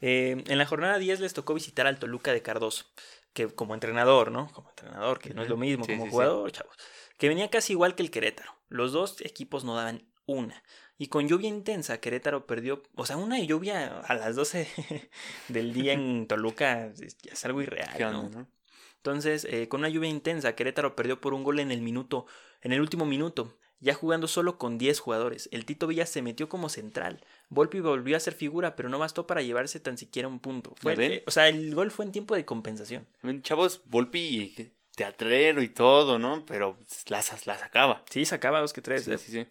[0.00, 2.86] Eh, en la jornada 10 les tocó visitar al Toluca de Cardoso,
[3.32, 4.50] que como entrenador, ¿no?
[4.52, 6.12] Como entrenador, que no es lo mismo, Sí, como sí, sí.
[6.12, 6.76] jugador, chavos.
[7.18, 8.54] Que venía casi igual que el Querétaro.
[8.68, 10.62] Los dos equipos no daban una.
[10.96, 14.68] Y con lluvia intensa, Querétaro perdió, o sea, una lluvia a las 12
[15.48, 18.20] del día en Toluca es, algo irreal, ¿Qué ¿no?
[18.20, 18.48] onda, no?
[18.96, 22.26] Entonces, eh, con una lluvia intensa, Querétaro perdió por un gol en el minuto,
[22.60, 25.48] en el último minuto, ya jugando solo con 10 jugadores.
[25.52, 27.24] El Tito Villa se metió como central.
[27.48, 30.74] Volpi volvió a ser figura, pero no bastó para llevarse tan siquiera un punto.
[30.76, 33.06] Fue, eh, o sea, el gol fue en tiempo de compensación.
[33.42, 36.44] Chavos, Volpi, teatrero y todo, ¿no?
[36.46, 38.04] Pero la, la sacaba.
[38.10, 39.04] Sí, sacaba dos que tres.
[39.04, 39.18] Sí, eh.
[39.18, 39.46] sí, sí.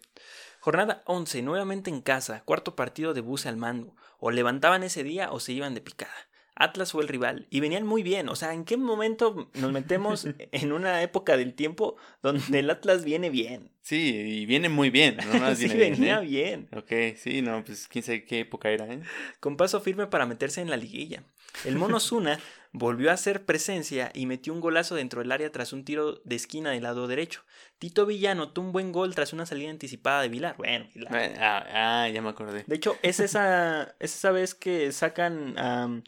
[0.60, 3.96] Jornada 11, nuevamente en casa, cuarto partido de Buse al mando.
[4.18, 6.12] O levantaban ese día o se iban de picada.
[6.60, 8.28] Atlas fue el rival y venían muy bien.
[8.28, 13.02] O sea, ¿en qué momento nos metemos en una época del tiempo donde el Atlas
[13.02, 13.70] viene bien?
[13.80, 15.40] Sí, y viene muy bien, ¿no?
[15.40, 16.26] Más sí, viene bien, venía ¿eh?
[16.26, 16.68] bien.
[16.76, 19.00] Ok, sí, no, pues quién sabe qué época era, ¿eh?
[19.40, 21.22] Con paso firme para meterse en la liguilla.
[21.64, 22.38] El Mono Zuna
[22.72, 26.36] volvió a hacer presencia y metió un golazo dentro del área tras un tiro de
[26.36, 27.42] esquina del lado derecho.
[27.78, 30.56] Tito Villa anotó un buen gol tras una salida anticipada de Vilar.
[30.58, 31.34] Bueno, Vilar.
[31.38, 32.64] Ah, ah, ya me acordé.
[32.66, 36.02] De hecho, es esa, es esa vez que sacan am,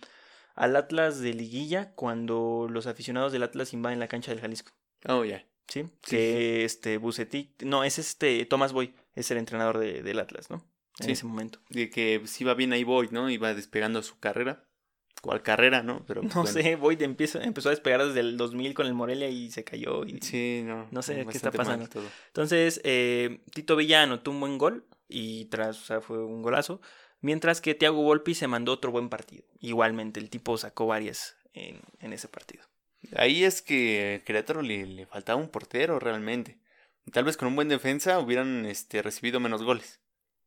[0.54, 4.72] al Atlas de liguilla cuando los aficionados del Atlas invaden la cancha del Jalisco.
[5.08, 5.46] Oh, ya.
[5.68, 5.84] ¿Sí?
[6.02, 10.50] Sí, que este Bucetich, no, es este Tomás Boy, es el entrenador de- del Atlas,
[10.50, 10.56] ¿no?
[10.98, 11.12] En Sí.
[11.12, 11.60] ese momento.
[11.70, 13.30] De que pues, iba bien ahí Boyd, ¿no?
[13.30, 14.64] Iba despegando su carrera.
[15.22, 16.04] ¿Cuál carrera, no?
[16.06, 16.52] Pero, pues, No bueno.
[16.52, 20.04] sé, Boyd empezó, empezó a despegar desde el 2000 con el Morelia y se cayó.
[20.04, 20.18] Y...
[20.20, 20.88] Sí, no.
[20.90, 21.88] No sé qué está pasando.
[21.88, 22.04] todo.
[22.26, 26.80] Entonces, eh, Tito Villa anotó un buen gol y tras, o sea, fue un golazo.
[27.22, 29.44] Mientras que Thiago Volpi se mandó otro buen partido.
[29.60, 32.64] Igualmente, el tipo sacó varias en, en ese partido.
[33.16, 36.58] Ahí es que Querétaro le, le faltaba un portero realmente.
[37.10, 40.00] Tal vez con un buen defensa hubieran este, recibido menos goles.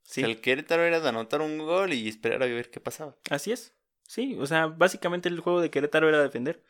[0.04, 2.80] Sí, O sea, el Querétaro era de anotar un gol y esperar a ver qué
[2.80, 3.16] pasaba.
[3.30, 3.74] así es.
[4.08, 6.62] Sí, o sea, básicamente el juego de Querétaro era defender.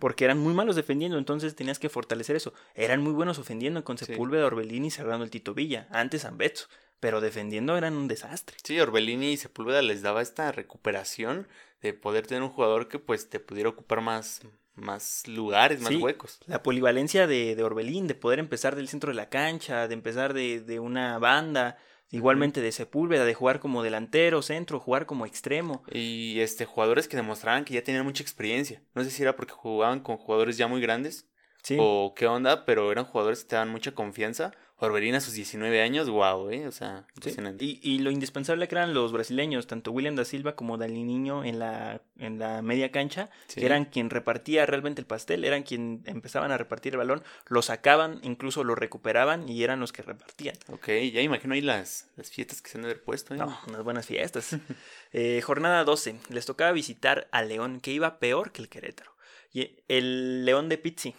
[0.00, 2.52] Porque eran muy malos defendiendo, entonces tenías que fortalecer eso.
[2.74, 3.96] Eran muy buenos ofendiendo con.
[3.96, 5.88] Sepúlveda, Orbelín y cerrando el Tito Villa.
[5.90, 6.66] Antes Ambetso.
[7.02, 8.56] Pero defendiendo eran un desastre.
[8.62, 11.48] Sí, Orbelini y Sepúlveda les daba esta recuperación
[11.80, 14.40] de poder tener un jugador que pues te pudiera ocupar más,
[14.76, 15.96] más lugares, más Sí.
[15.96, 16.38] huecos.
[16.46, 20.32] La polivalencia de, de Orbelín, de poder empezar del centro de la cancha, de empezar
[20.32, 21.76] de, de una banda,
[22.12, 25.82] igualmente de Sepúlveda, de jugar como delantero, centro, jugar como extremo.
[25.90, 28.80] Y este jugadores que demostraban que ya tenían mucha experiencia.
[28.94, 31.26] No sé si era porque jugaban con jugadores ya muy grandes
[31.64, 34.52] Sí, o qué onda, pero eran jugadores que te daban mucha confianza.
[34.86, 37.12] Orbelín a sus 19 años, wow, eh, o sea, sí.
[37.16, 37.64] impresionante.
[37.64, 41.44] Y, y lo indispensable que eran los brasileños, tanto William da Silva como Dani Niño
[41.44, 43.60] en la, en la media cancha, Sí.
[43.60, 47.62] que eran quien repartía realmente el pastel, eran quien empezaban a repartir el balón, lo
[47.62, 50.56] sacaban, incluso lo recuperaban y eran los que repartían.
[50.68, 53.34] Ok, ya imagino ahí las, las fiestas que se han de haber puesto.
[53.34, 53.38] ¿eh?
[53.38, 54.56] No, unas buenas fiestas.
[55.14, 56.16] Eh, jornada 12.
[56.30, 59.14] Les tocaba visitar a León, que iba peor que el Querétaro.
[59.52, 61.14] Y el León de Pizzi.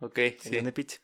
[0.00, 0.48] Ok, El sí.
[0.50, 0.96] León de Pizzi.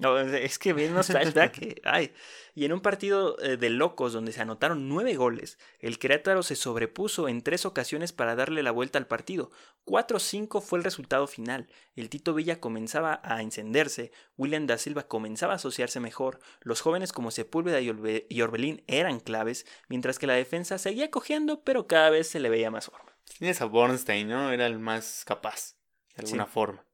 [0.00, 1.58] No, es que viene unos flashbacks.
[1.58, 2.12] que- ay.
[2.54, 6.54] Y en un partido eh, de locos donde se anotaron nueve goles, el Querétaro se
[6.56, 9.50] sobrepuso en tres ocasiones para darle la vuelta al partido.
[9.84, 11.68] 4-5 fue el resultado final.
[11.96, 17.12] El Tito Villa comenzaba a encenderse, William da Silva comenzaba a asociarse mejor, los jóvenes
[17.12, 22.28] como Sepúlveda y, Orbelín eran claves, mientras que la defensa seguía cojeando, pero cada vez
[22.28, 23.16] se le veía más forma.
[23.38, 24.52] Tienes a Bornstein, ¿no?
[24.52, 25.74] Era el más capaz,
[26.16, 26.50] de alguna Sí.
[26.52, 26.84] forma.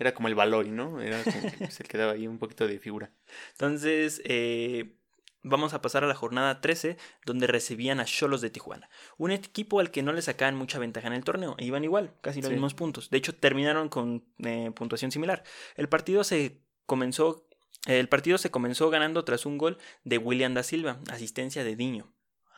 [0.00, 1.00] Era como el Baloy, ¿no?
[1.00, 3.12] Era que pues, se quedaba ahí un poquito de figura.
[3.52, 4.96] Entonces, eh,
[5.42, 8.88] vamos a pasar a la jornada 13, donde recibían a Cholos de Tijuana.
[9.18, 11.54] Un equipo al que no le sacaban mucha ventaja en el torneo.
[11.58, 12.54] e Iban igual, casi los Sí.
[12.54, 13.10] mismos puntos.
[13.10, 15.44] De hecho, terminaron con eh, puntuación similar.
[15.76, 17.46] El partido se comenzó.
[17.86, 22.12] El partido se comenzó ganando tras un gol de William da Silva, asistencia de Diño.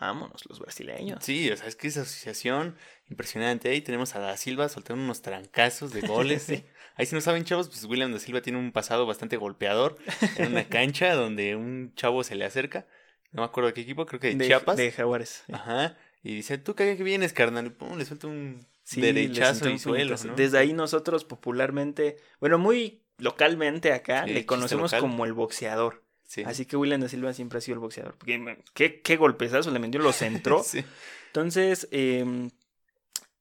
[0.06, 1.24] Vámonos, los brasileños.
[1.24, 2.76] Sí, o sea, es que esa asociación
[3.08, 3.68] impresionante.
[3.70, 6.42] Ahí tenemos a Da Silva soltando unos trancazos de goles.
[6.46, 6.64] Sí.
[6.96, 9.96] Ahí si no saben, chavos, pues William Da Silva tiene un pasado bastante golpeador
[10.36, 12.86] en una cancha donde un chavo se le acerca
[13.32, 14.76] no me acuerdo de qué equipo, creo que de, de Chiapas.
[14.76, 15.42] De Jaguares.
[15.46, 15.52] sí.
[15.52, 15.96] Ajá.
[16.22, 17.66] Y dice, ¿tú qué vienes, carnal?
[17.66, 20.16] Y pum, le suelta un Sí, derechazo y suelo.
[20.36, 25.00] Desde ahí nosotros popularmente, bueno, muy localmente acá, le conocemos local.
[25.00, 26.01] como el boxeador.
[26.32, 26.42] Sí.
[26.46, 28.16] Así que William da Silva siempre ha sido el boxeador.
[28.16, 30.62] Porque, man, ¿qué, qué golpezazo le metió, lo centró.
[30.64, 30.82] Sí.
[31.26, 32.48] Entonces, eh,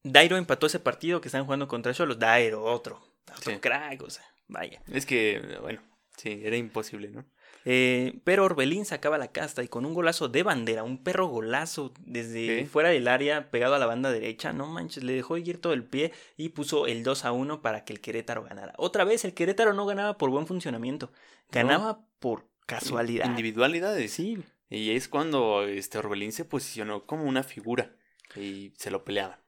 [0.02, 2.18] Dairo empató ese partido que están jugando contra Cholos.
[2.18, 3.00] Dairo, otro.
[3.34, 3.58] Otro Sí.
[3.60, 4.82] crack, o sea, vaya.
[4.92, 5.80] Es que, bueno,
[6.18, 7.24] sí, era imposible, ¿no?
[7.64, 11.94] Eh, pero Orbelín sacaba la casta y con un golazo de bandera, un perro golazo
[12.00, 15.72] desde fuera del área, pegado a la banda derecha, no manches, le dejó ir todo
[15.72, 18.74] el pie y puso el 2 a 1 para que el Querétaro ganara.
[18.76, 21.10] Otra vez, el Querétaro no ganaba por buen funcionamiento,
[21.50, 23.26] ganaba por casualidad.
[23.26, 24.12] Individualidades.
[24.12, 27.90] Sí, Y es cuando este Orbelín se posicionó como una figura
[28.36, 29.38] y se lo peleaban.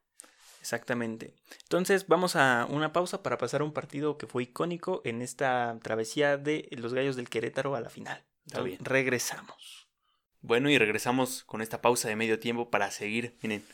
[0.61, 1.35] exactamente.
[1.62, 5.79] Entonces, vamos a una pausa para pasar a un partido que fue icónico en esta
[5.83, 8.22] travesía de los gallos del Querétaro a la final.
[8.46, 8.79] Está bien.
[8.85, 9.88] Regresamos.
[10.42, 13.64] Bueno, y regresamos con esta pausa de medio tiempo para seguir, miren,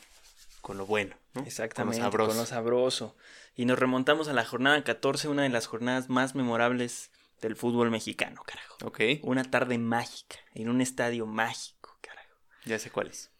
[0.60, 1.42] con lo bueno, ¿no?
[1.42, 2.28] Exactamente, Con lo sabroso.
[2.30, 3.16] con lo sabroso.
[3.56, 7.09] Y nos remontamos a la jornada 14, una de las jornadas más memorables
[7.40, 8.76] del fútbol mexicano, carajo.
[8.84, 12.36] Ok, Una tarde mágica, en un estadio mágico, carajo.
[12.64, 13.30] ya sé cuál es.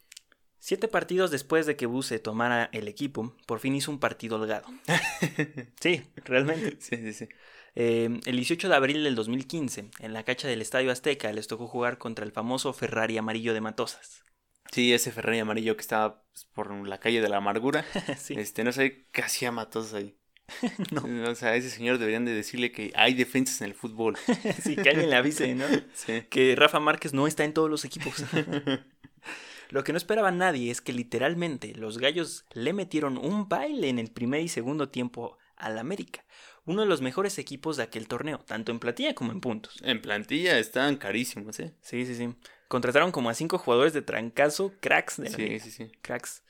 [0.63, 4.67] Siete partidos después de que Buse tomara el equipo, por fin hizo un partido holgado.
[5.81, 6.77] Sí, realmente.
[6.81, 7.29] sí, sí, sí.
[7.75, 11.67] Eh, el 18 de abril del 2015, en la cancha del Estadio Azteca, les tocó
[11.67, 14.25] jugar contra el famoso Ferrari amarillo de Matosas.
[14.73, 17.85] Sí, ese Ferrari amarillo que estaba pues, por la calle de la amargura.
[18.19, 20.17] sí, Este, no sé qué hacía Matos ahí.
[20.93, 24.17] no, O sea, a ese señor deberían de decirle que hay defensas en el fútbol.
[24.63, 25.67] sí, que alguien le avise, ¿no?
[25.95, 26.23] Sí.
[26.31, 28.15] que Rafa Márquez no está en todos los equipos.
[29.71, 34.01] Lo que no esperaba nadie es que literalmente los gallos le metieron un baile en
[34.01, 36.25] el primer y segundo tiempo al América,
[36.65, 39.77] uno de los mejores equipos de aquel torneo, tanto en platilla como en puntos.
[39.85, 41.73] En plantilla estaban carísimos, ¿eh?
[41.83, 42.35] Sí, sí, sí.
[42.67, 45.63] Contrataron como a cinco jugadores de trancazo, cracks de la Sí, liga.
[45.63, 45.93] sí, sí.
[46.03, 46.43] Cracks.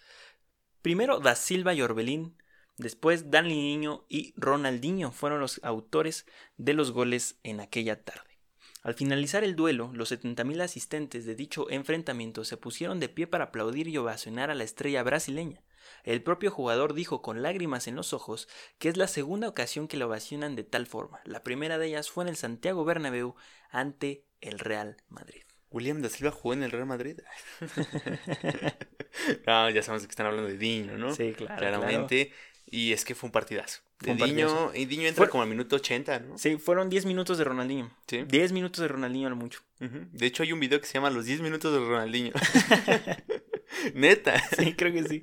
[0.80, 2.36] Primero Da Silva y Orbelín,
[2.80, 8.30] después Dani Niño y Ronaldinho fueron los autores de los goles en aquella tarde.
[8.82, 13.44] Al finalizar el duelo, los 70.000 asistentes de dicho enfrentamiento se pusieron de pie para
[13.44, 15.62] aplaudir y ovacionar a la estrella brasileña.
[16.02, 19.98] El propio jugador dijo con lágrimas en los ojos que es la segunda ocasión que
[19.98, 21.20] lo ovacionan de tal forma.
[21.24, 23.34] La primera de ellas fue en el Santiago Bernabéu
[23.70, 25.42] ante el Real Madrid.
[25.70, 27.18] William da Silva jugó en el Real Madrid.
[29.46, 31.14] no, ya sabemos que están hablando de Diño, ¿no?
[31.14, 31.56] Sí, claro.
[31.56, 32.32] Claramente.
[32.70, 33.80] Y es que fue un partidazo.
[33.98, 36.38] De un Diño, y Diño entra Fue- como al minuto 80, ¿no?
[36.38, 37.90] Sí, fueron 10 minutos de Ronaldinho.
[38.06, 38.22] Sí.
[38.26, 39.60] 10 minutos de Ronaldinho a lo mucho.
[39.78, 42.32] De hecho, hay un video que se llama Los 10 minutos de Ronaldinho.
[43.94, 44.42] Neta.
[44.58, 45.22] Sí, creo que sí.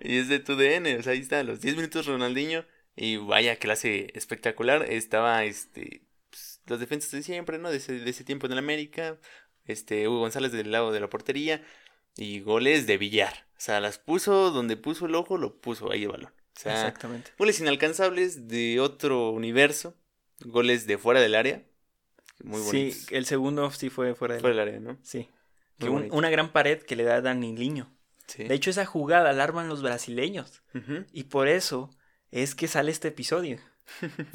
[0.00, 0.96] Y es de tu DN.
[0.98, 2.64] O sea, ahí está, los 10 minutos de Ronaldinho.
[2.94, 4.84] Y vaya clase espectacular.
[4.90, 6.02] Estaba este.
[6.30, 7.70] pues, los defensas de siempre, ¿no?
[7.70, 9.18] De ese, de ese tiempo en el América.
[9.66, 11.62] Este, Hugo González del lado de la portería.
[12.16, 13.46] Y goles de billar.
[13.56, 16.32] O sea, las puso donde puso el ojo, lo puso ahí el balón.
[16.56, 17.32] O sea, Exactamente.
[17.38, 19.94] goles inalcanzables de otro universo.
[20.40, 21.62] Goles de fuera del área.
[22.42, 22.98] Muy bonitos.
[23.00, 24.98] Sí, el segundo sí fue fuera de Fuera del área, ¿no?
[25.02, 25.28] Sí.
[25.78, 27.94] Que un- una gran pared que le da a Dani Liño.
[28.26, 28.44] Sí.
[28.44, 30.62] De hecho, esa jugada la arman los brasileños.
[31.12, 31.90] Y por eso
[32.30, 33.58] es que sale este episodio.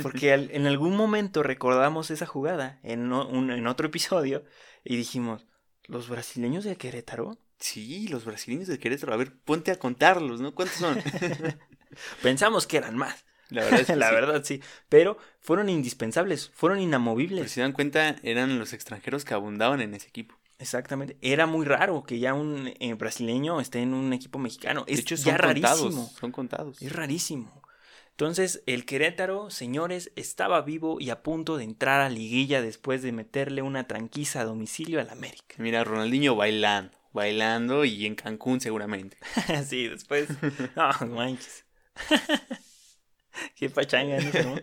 [0.02, 4.44] Porque al- en algún momento recordamos esa jugada en, o- un- en otro episodio
[4.84, 5.46] y dijimos,
[5.88, 7.38] ¿los brasileños de Querétaro?
[7.62, 9.14] Sí, los brasileños del Querétaro.
[9.14, 10.54] A ver, ponte a contarlos, ¿no?
[10.54, 11.02] ¿Cuántos son?
[12.22, 13.26] Pensamos que eran más.
[13.50, 14.16] La verdad es que La sí.
[14.16, 14.62] verdad, sí.
[14.90, 17.50] Pero fueron indispensables, fueron Pero inamovibles.
[17.50, 20.36] si se dan cuenta, eran los extranjeros que abundaban en ese equipo.
[20.60, 21.18] Exactamente.
[21.22, 24.86] Era muy raro que ya un eh, brasileño esté en un equipo mexicano.
[24.92, 25.96] De Es hecho, ya son contados.
[25.96, 26.10] rarísimo.
[26.20, 26.82] Son contados.
[26.82, 27.62] Es rarísimo.
[28.12, 33.12] Entonces, el Querétaro, señores, estaba vivo y a punto de entrar a liguilla después de
[33.12, 35.56] meterle una tranquiza a domicilio al América.
[35.58, 36.98] Mira, Ronaldinho bailando.
[37.14, 39.18] Bailando y en Cancún seguramente.
[39.68, 40.30] sí, después.
[40.76, 41.66] No, manches.
[43.56, 44.56] Qué pachanga, ¿no?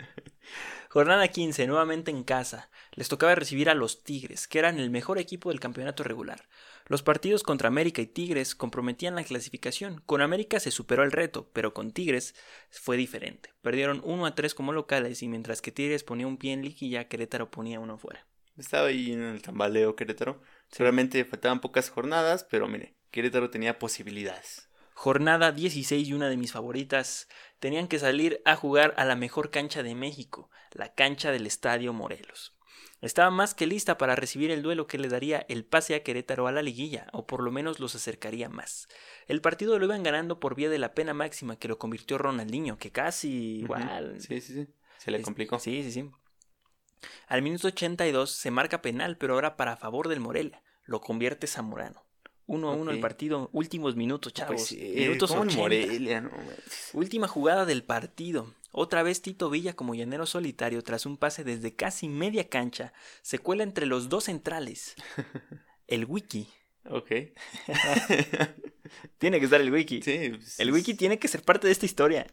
[0.90, 2.70] Jornada 15, nuevamente en casa.
[2.92, 6.48] Les tocaba recibir a los Tigres, que eran el mejor equipo del campeonato regular.
[6.86, 10.00] Los partidos contra América y Tigres comprometían la clasificación.
[10.06, 12.34] Con América se superó el reto, pero con Tigres
[12.70, 13.52] fue diferente.
[13.60, 17.08] Perdieron 1 a 3 como locales y mientras que Tigres ponía un pie en liguilla,
[17.08, 18.26] Querétaro ponía uno fuera.
[18.56, 20.40] Estaba ahí en el tambaleo Querétaro.
[20.70, 24.68] Seguramente faltaban pocas jornadas, pero mire, Querétaro tenía posibilidades.
[24.94, 27.28] Jornada 16 y una de mis favoritas.
[27.60, 31.92] Tenían que salir a jugar a la mejor cancha de México, la cancha del Estadio
[31.92, 32.56] Morelos.
[33.00, 36.48] Estaba más que lista para recibir el duelo que le daría el pase a Querétaro
[36.48, 38.88] a la liguilla, o por lo menos los acercaría más.
[39.28, 42.76] El partido lo iban ganando por vía de la pena máxima que lo convirtió Ronaldinho,
[42.76, 44.20] que casi igual.
[44.20, 44.66] Sí, sí, sí.
[44.98, 45.60] Se le complicó.
[45.60, 46.10] Sí, sí, sí.
[47.26, 50.62] Al minuto 82 se marca penal, pero ahora para favor del Morelia.
[50.84, 52.02] lo convierte Zamorano.
[52.46, 53.02] Uno a uno el Ok.
[53.02, 54.54] partido, últimos minutos, chavos.
[54.68, 55.62] Pues minutos ¿cómo en 80.
[55.62, 56.30] Morelia, no.
[56.94, 58.54] Última jugada del partido.
[58.72, 62.94] Otra vez Tito Villa como llanero solitario tras un pase desde casi media cancha.
[63.20, 64.94] Se cuela entre los dos centrales.
[65.86, 66.48] El wiki.
[66.88, 67.10] Ok.
[69.18, 70.00] Tiene que estar el wiki.
[70.02, 72.26] Sí, pues, El wiki tiene que ser parte de esta historia.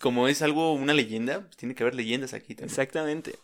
[0.00, 2.70] Como es algo, una leyenda, pues tiene que haber leyendas aquí también.
[2.70, 3.36] Exactamente.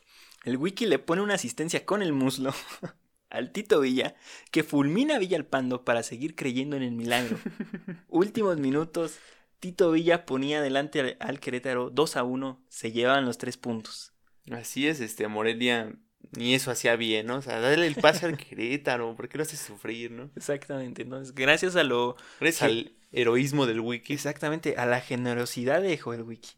[0.45, 2.55] El wiki le pone una asistencia con el muslo
[3.31, 4.15] al Tito Villa,
[4.51, 7.39] que fulmina a Villalpando para seguir creyendo en el milagro.
[8.09, 9.19] Últimos minutos,
[9.61, 14.13] Tito Villa ponía delante al, Querétaro 2 a 1, se llevaban los tres puntos.
[14.51, 15.95] Así es, este, Morelia
[16.33, 17.37] ni eso hacía bien, ¿no?
[17.37, 20.31] O sea, dale el pase al Querétaro, ¿por qué lo haces sufrir, no?
[20.37, 21.03] Exactamente.
[21.03, 22.17] Entonces, gracias a lo.
[22.41, 24.13] Gracias al heroísmo del wiki.
[24.13, 26.53] Exactamente, a la generosidad de Joel Wiki.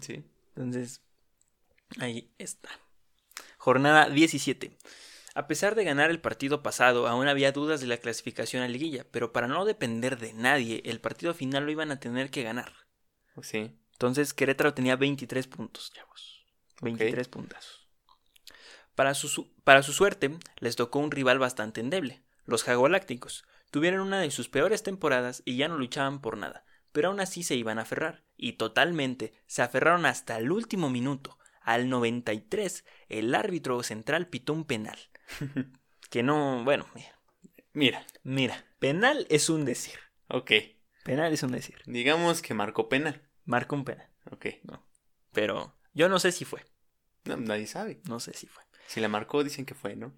[0.00, 0.24] Sí.
[0.56, 1.02] Entonces,
[1.98, 2.70] ahí está.
[3.68, 4.78] Jornada 17.
[5.34, 9.04] A pesar de ganar el partido pasado, aún había dudas de la clasificación a liguilla,
[9.10, 12.72] pero para no depender de nadie, el partido final lo iban a tener que ganar.
[13.42, 13.78] Sí.
[13.92, 16.46] Entonces, Querétaro tenía 23 puntos, chavos.
[16.80, 17.86] 23 puntazos.
[18.94, 23.44] Para su, para su suerte, les tocó un rival bastante endeble, los Jagolácticos.
[23.70, 27.42] Tuvieron una de sus peores temporadas y ya no luchaban por nada, pero aún así
[27.42, 31.37] se iban a aferrar, y totalmente se aferraron hasta el último minuto.
[31.68, 34.98] Al 93, el árbitro central pitó un penal.
[36.10, 37.14] que no, bueno, mira,
[37.74, 39.98] Mira, mira, penal es un decir.
[40.28, 40.50] ok.
[41.04, 41.82] Penal es un decir.
[41.84, 43.28] Digamos que marcó penal.
[43.44, 44.08] Marca un penal.
[44.30, 44.46] Ok.
[45.32, 46.64] Pero yo no sé si fue.
[47.24, 48.00] No, nadie sabe.
[48.08, 48.64] No sé si fue.
[48.86, 50.14] Si la marcó, dicen que fue, ¿no?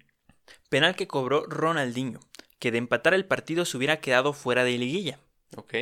[0.69, 2.21] Penal que cobró Ronaldinho,
[2.59, 5.19] que de empatar el partido se hubiera quedado fuera de liguilla.
[5.57, 5.73] Ok.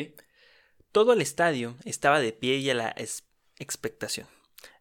[0.92, 2.96] Todo el estadio estaba de pie y a la
[3.60, 4.28] expectación.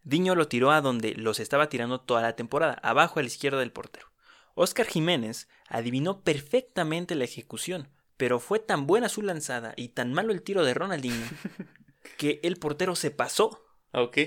[0.03, 3.59] Diño lo tiró a donde los estaba tirando toda la temporada, abajo a la izquierda
[3.61, 4.07] del portero.
[4.55, 10.33] Oscar Jiménez adivinó perfectamente la ejecución, pero fue tan buena su lanzada y tan malo
[10.33, 11.27] el tiro de Ronaldinho
[12.17, 14.19] que el portero se pasó Ok.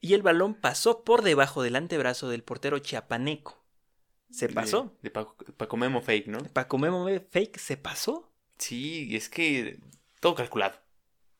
[0.00, 3.58] y el balón pasó por debajo del antebrazo del portero chiapaneco.
[4.30, 4.94] Se pasó.
[5.02, 6.38] De, de Paco, Paco Memo fake, ¿no?
[6.52, 8.30] Paco Memo Fake se pasó.
[8.58, 9.80] Sí, es que
[10.20, 10.78] todo calculado.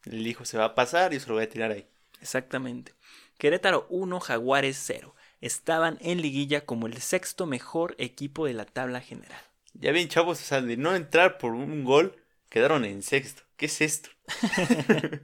[0.05, 1.87] El hijo se va a pasar y yo se lo voy a tirar ahí.
[2.23, 2.95] Exactamente.
[3.39, 5.15] Querétaro 1, Jaguares 0.
[5.41, 9.41] Estaban en liguilla como el sexto mejor equipo de la tabla general.
[9.75, 12.17] Ya bien, chavos, o sea, de no entrar por un gol,
[12.51, 13.45] quedaron en sexto.
[13.57, 14.11] ¿Qué es esto?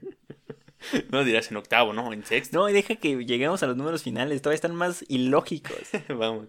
[1.11, 2.13] no dirás en octavo, ¿no?
[2.13, 2.57] En sexto.
[2.57, 5.77] No, y deja que lleguemos a los números finales, todavía están más ilógicos.
[6.09, 6.47] Vamos.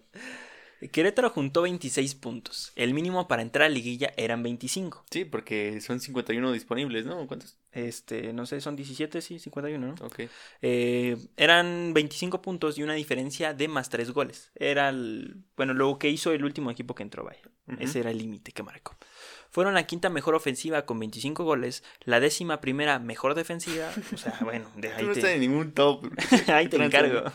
[0.91, 2.71] Querétaro juntó 26 puntos.
[2.75, 5.06] El mínimo para entrar a liguilla eran 25.
[5.10, 7.25] Sí, porque son 51 disponibles, ¿no?
[7.25, 7.58] ¿Cuántos?
[7.76, 10.06] Este, no sé, son 17, sí, 51, ¿no?
[10.06, 10.22] Ok.
[10.62, 14.50] Eh, eran 25 puntos y una diferencia de más 3 goles.
[14.56, 17.42] Era el, bueno, lo que hizo el último equipo que entró, vaya.
[17.80, 18.96] Ese era el límite que marcó.
[19.50, 24.38] Fueron la quinta mejor ofensiva con 25 goles, la décima primera mejor defensiva, o sea,
[24.42, 26.08] bueno, de Tú ahí no te, estás en ningún top.
[26.48, 27.30] ahí te encargo.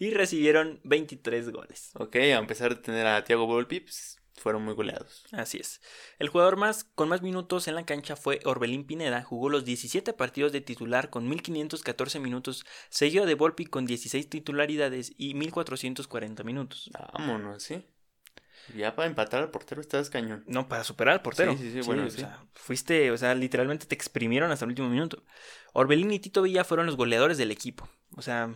[0.00, 1.90] y recibieron 23 goles.
[1.94, 5.24] Ok, a pesar de tener a Thiago Volpi, pues, fueron muy goleados.
[5.32, 5.80] Así es.
[6.18, 10.12] El jugador más con más minutos en la cancha fue Orbelín Pineda, jugó los 17
[10.12, 16.90] partidos de titular con 1514 minutos, seguido de Volpi con 16 titularidades y 1440 minutos.
[17.12, 17.84] Vámonos, ¿sí?
[18.74, 20.42] Ya para empatar al portero estás cañón.
[20.46, 21.52] No, para superar al portero.
[21.52, 24.88] Sí, sí, sí, bueno, o sea, fuiste, o sea, literalmente te exprimieron hasta el último
[24.88, 25.22] minuto.
[25.74, 27.86] Orbelín y Tito Villa fueron los goleadores del equipo.
[28.16, 28.54] O sea,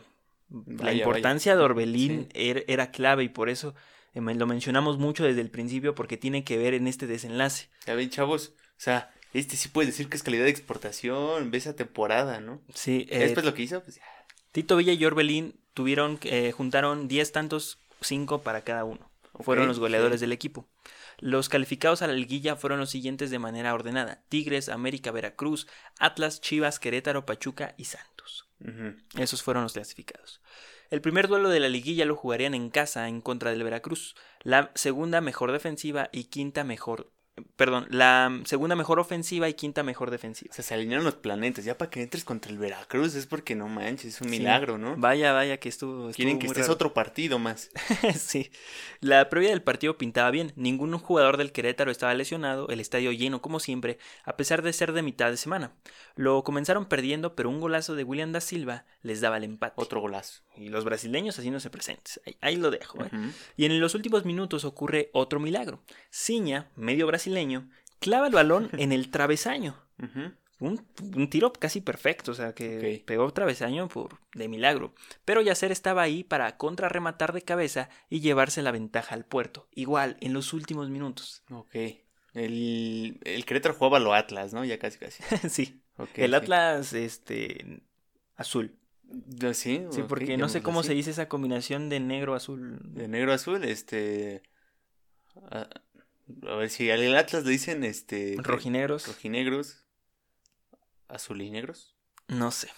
[0.48, 2.40] la Vaya, importancia de Orbelín Sí.
[2.48, 3.74] era, era clave y por eso
[4.20, 7.68] lo mencionamos mucho desde el principio porque tiene que ver en este desenlace.
[7.86, 8.54] Ya ven, chavos.
[8.56, 11.50] O sea, este sí puedes decir que es calidad de exportación.
[11.50, 12.62] Ve esa temporada, ¿no?
[12.74, 14.02] Sí, eh, Después lo que hizo, pues ya.
[14.52, 19.10] Tito Villa y Orbelín tuvieron, eh, juntaron 10 tantos, 5 para cada uno.
[19.40, 20.24] Fueron los goleadores sí.
[20.24, 20.68] del equipo.
[21.18, 26.40] Los calificados a la liguilla fueron los siguientes de manera ordenada: Tigres, América, Veracruz, Atlas,
[26.40, 28.48] Chivas, Querétaro, Pachuca y Santos.
[29.16, 30.40] Esos fueron los clasificados.
[30.90, 34.14] El primer duelo de la liguilla lo jugarían en casa en contra del Veracruz.
[34.42, 37.10] La segunda mejor defensiva y quinta mejor.
[37.56, 40.50] Perdón, la segunda mejor ofensiva y quinta mejor defensiva.
[40.50, 41.64] O sea, se alinearon los planetas.
[41.64, 44.38] Ya para que entres contra el Veracruz es porque no manches, es un Sí.
[44.38, 44.96] milagro, ¿no?
[44.96, 46.10] Vaya, vaya, que estuvo.
[46.12, 46.74] Quieren estuvo que muy estés raro.
[46.74, 47.70] otro partido más.
[48.18, 48.50] sí.
[49.00, 50.52] La previa del partido pintaba bien.
[50.56, 54.92] Ningún jugador del Querétaro estaba lesionado, el estadio lleno como siempre, a pesar de ser
[54.92, 55.72] de mitad de semana.
[56.16, 59.74] Lo comenzaron perdiendo, pero un golazo de William da Silva les daba el empate.
[59.76, 60.42] Otro golazo.
[60.56, 62.20] Y los brasileños haciéndose presentes.
[62.26, 63.04] Ahí, ahí lo dejo.
[63.04, 63.10] ¿eh?
[63.56, 65.80] Y en los últimos minutos ocurre otro milagro.
[66.10, 67.27] Ciña, medio brasileño,
[68.00, 69.76] clava el balón en el travesaño.
[70.60, 74.92] Un, un tiro casi perfecto, o sea, que pegó travesaño por de milagro.
[75.24, 80.16] Pero Yacer estaba ahí para contrarrematar de cabeza y llevarse la ventaja al puerto, igual
[80.20, 81.44] en los últimos minutos.
[81.50, 81.76] Ok.
[82.34, 84.64] El, el Querétaro jugaba lo Atlas, ¿no?
[84.64, 85.22] Ya casi, casi.
[85.48, 85.80] sí,
[86.14, 86.36] el sí.
[86.36, 87.82] Atlas este
[88.36, 88.74] azul.
[89.42, 90.88] Ah, Sí, Sí, porque no sé cómo así.
[90.88, 92.78] se dice esa combinación de negro azul.
[92.82, 94.42] De negro azul, este.
[96.46, 98.36] A, ver si al Atlas le dicen este.
[98.38, 99.06] Rojinegros.
[99.06, 99.84] Rojinegros.
[101.08, 101.96] Azulinegros.
[102.28, 102.68] No sé.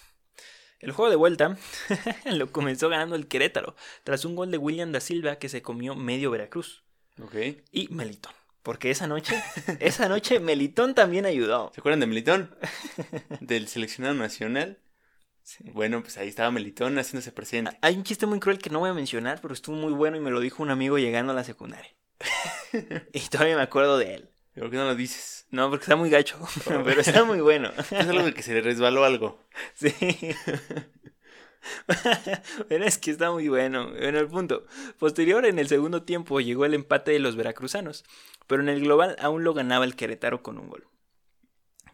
[0.79, 1.57] El juego de vuelta
[2.25, 5.95] lo comenzó ganando el Querétaro, tras un gol de William da Silva que se comió
[5.95, 6.83] medio Veracruz.
[7.21, 7.35] Ok.
[7.71, 8.33] Y Melitón.
[8.63, 9.41] Porque esa noche,
[9.79, 11.71] esa noche Melitón también ayudó.
[11.73, 12.55] ¿Se acuerdan de Melitón?
[13.41, 14.79] Del seleccionado nacional.
[15.43, 15.65] Sí.
[15.71, 17.77] Bueno, pues ahí estaba Melitón haciéndose presente.
[17.81, 20.19] Hay un chiste muy cruel que no voy a mencionar, pero estuvo muy bueno y
[20.19, 21.91] me lo dijo un amigo llegando a la secundaria.
[23.13, 24.29] y todavía me acuerdo de él.
[24.55, 25.45] ¿Por qué no lo dices?
[25.49, 27.71] No, porque está muy gacho, pero está muy bueno.
[27.77, 29.39] Es algo de que se le resbaló algo.
[29.75, 29.93] Sí.
[32.67, 33.95] Pero es que está muy bueno.
[33.95, 34.65] En el punto.
[34.97, 38.03] Posterior, en el segundo tiempo, llegó el empate de los veracruzanos.
[38.47, 40.87] Pero en el global aún lo ganaba el Querétaro con un gol.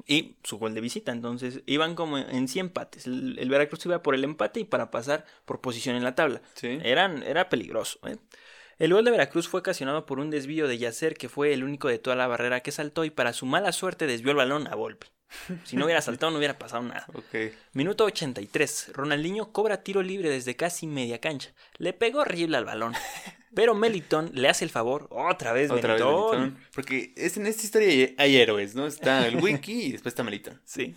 [0.06, 1.12] Y su gol de visita.
[1.12, 3.08] Entonces iban como en 100 empates.
[3.08, 6.42] El, el Veracruz iba por el empate y para pasar por posición en la tabla.
[6.54, 6.80] Sí.
[6.82, 8.00] Eran, era peligroso.
[8.08, 8.18] ¿eh?
[8.80, 11.88] El gol de Veracruz fue ocasionado por un desvío de Yacer, que fue el único
[11.88, 14.76] de toda la barrera que saltó y para su mala suerte desvió el balón a
[14.76, 15.08] Volpi.
[15.66, 17.06] Si no hubiera saltado no hubiera pasado nada.
[17.14, 17.54] Ok.
[17.74, 18.92] Minuto 83.
[18.94, 21.54] Ronaldinho cobra tiro libre desde casi media cancha.
[21.78, 22.94] Le pegó horrible al balón.
[23.54, 25.08] Pero Melitón le hace el favor.
[25.10, 26.60] Otra vez Otra vez Melitón.
[26.74, 28.86] Porque es, en esta historia hay, héroes, ¿no?
[28.86, 30.62] Está el Wiki y después está Melitón.
[30.66, 30.96] Sí.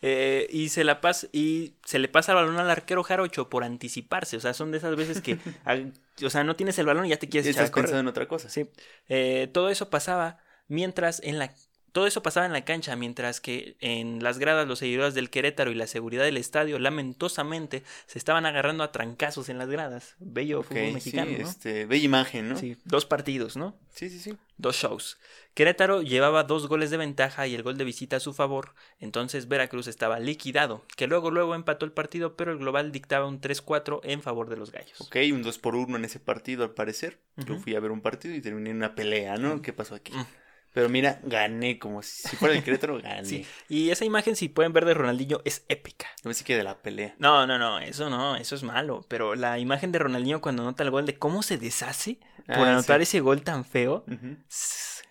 [0.00, 3.62] Eh, y se la pasa y se le pasa el balón al arquero Jarocho por
[3.62, 4.36] anticiparse.
[4.36, 5.38] O sea, son de esas veces que,
[6.24, 7.72] o sea, no tienes el balón y ya te Y quieres echar estás a correr.
[7.72, 8.48] pensando en otra cosa.
[8.48, 8.70] Sí.
[9.08, 10.38] Eh, todo eso pasaba
[10.68, 11.54] mientras en la
[11.92, 15.70] todo eso pasaba en la cancha, mientras que en las gradas los seguidores del Querétaro
[15.70, 20.16] y la seguridad del estadio lamentosamente se estaban agarrando a trancazos en las gradas.
[20.18, 21.48] Bello Ok, fútbol mexicano, sí, ¿no?
[21.48, 22.56] este, bella imagen, ¿no?
[22.56, 23.76] Sí, dos partidos, ¿no?
[23.90, 24.18] sí, sí.
[24.18, 24.34] sí.
[24.58, 25.18] Dos shows.
[25.54, 29.48] Querétaro llevaba dos goles de ventaja y el gol de visita a su favor, entonces
[29.48, 34.00] Veracruz estaba liquidado, que luego luego empató el partido, pero el global dictaba un 3-4
[34.04, 35.00] en favor de los gallos.
[35.00, 37.18] Ok, un 2 por 1 en ese partido, al parecer.
[37.36, 39.62] Yo fui a ver un partido y terminé en una pelea, ¿no?
[39.62, 40.12] ¿Qué pasó aquí?
[40.12, 40.26] Mm.
[40.72, 43.24] Pero mira, gané como si, fuera el Querétaro, gané.
[43.28, 46.06] Sí, y esa imagen, si pueden ver de Ronaldinho, es épica.
[46.24, 47.14] No me sé que de la pelea.
[47.18, 49.04] No, no, no, eso no, eso es malo.
[49.08, 52.72] Pero la imagen de Ronaldinho cuando anota el gol, de cómo se deshace por Ah,
[52.72, 53.02] anotar sí.
[53.02, 54.04] ese gol tan feo,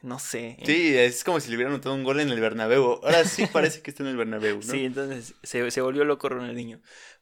[0.02, 0.58] no sé.
[0.60, 0.64] ¿eh?
[0.66, 3.00] Sí, es como si le hubieran anotado un gol en el Bernabéu.
[3.04, 4.62] Ahora sí parece que está en el Bernabéu, ¿no?
[4.74, 6.80] Sí, entonces se, se volvió loco Ronaldinho.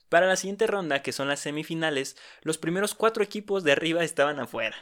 [0.07, 4.39] Para la siguiente ronda, que son las semifinales, los primeros cuatro equipos de arriba estaban
[4.39, 4.75] afuera.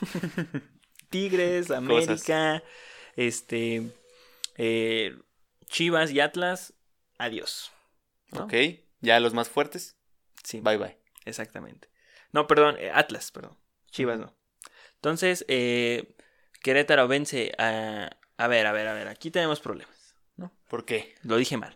[1.10, 2.62] Tigres, América,
[3.16, 3.90] este,
[4.56, 5.16] eh,
[5.66, 6.74] Chivas y Atlas,
[7.18, 7.72] adiós.
[8.32, 8.44] ¿no?
[8.44, 8.54] Ok,
[9.00, 9.96] ya los más fuertes,
[10.42, 10.98] Sí, bye bye.
[11.24, 11.88] exactamente.
[12.32, 13.56] No, perdón, eh, Atlas, perdón.
[13.90, 14.34] Chivas no.
[14.96, 16.14] Entonces, eh,
[16.62, 18.10] Querétaro vence a...
[18.36, 19.94] A ver, a ver, a ver, aquí tenemos problemas.
[20.68, 21.14] ¿Por qué?
[21.22, 21.72] Lo dije mal.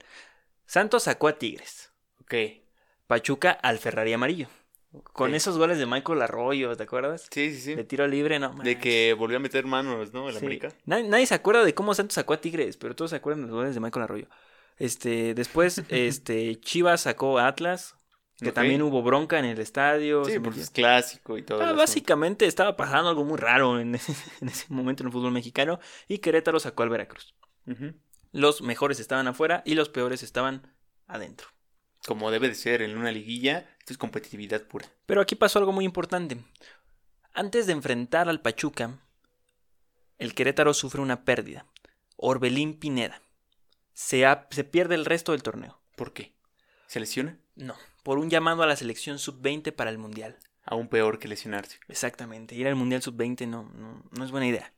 [0.66, 1.93] Santos sacó a Tigres.
[2.20, 2.34] Ok.
[3.07, 4.49] Pachuca al Ferrari amarillo.
[5.12, 7.26] Con esos goles de Michael Arroyo, ¿te acuerdas?
[7.30, 7.74] Sí, sí, sí.
[7.74, 8.55] De tiro libre, no.
[8.62, 10.28] De que volvió a meter manos, ¿no?
[10.28, 10.41] El Sí.
[10.47, 10.68] América.
[10.86, 13.49] Nadie, nadie se acuerda de cómo Santos sacó a Tigres, pero todos se acuerdan de
[13.49, 14.28] los goles de Michael Arroyo.
[14.78, 17.97] Este, después, este, Chivas sacó a Atlas,
[18.41, 20.24] que también hubo bronca en el estadio.
[20.24, 21.61] Sí, porque es clásico y todo.
[21.61, 21.80] Ah, asunto.
[21.82, 25.80] básicamente estaba pasando algo muy raro en ese, en ese momento en el fútbol mexicano
[26.07, 27.34] y Querétaro sacó al Veracruz.
[28.32, 30.66] Los mejores estaban afuera y los peores estaban
[31.07, 31.49] adentro.
[32.09, 34.86] Como debe de ser en una liguilla, esto es competitividad pura.
[35.04, 36.38] Pero aquí pasó algo muy importante.
[37.34, 38.98] Antes de enfrentar al Pachuca,
[40.16, 41.66] el Querétaro sufre una pérdida.
[42.16, 43.20] Orbelín Pineda.
[43.92, 45.82] Se, ha- se pierde el resto del torneo.
[45.96, 46.32] ¿Por qué?
[46.86, 47.38] ¿Se lesiona?
[47.56, 50.38] No, por un llamado a la selección sub-20 para el Mundial.
[50.64, 51.78] Aún peor que lesionarse.
[51.88, 54.72] Exactamente, ir al Mundial sub-20 no, no, no es buena idea.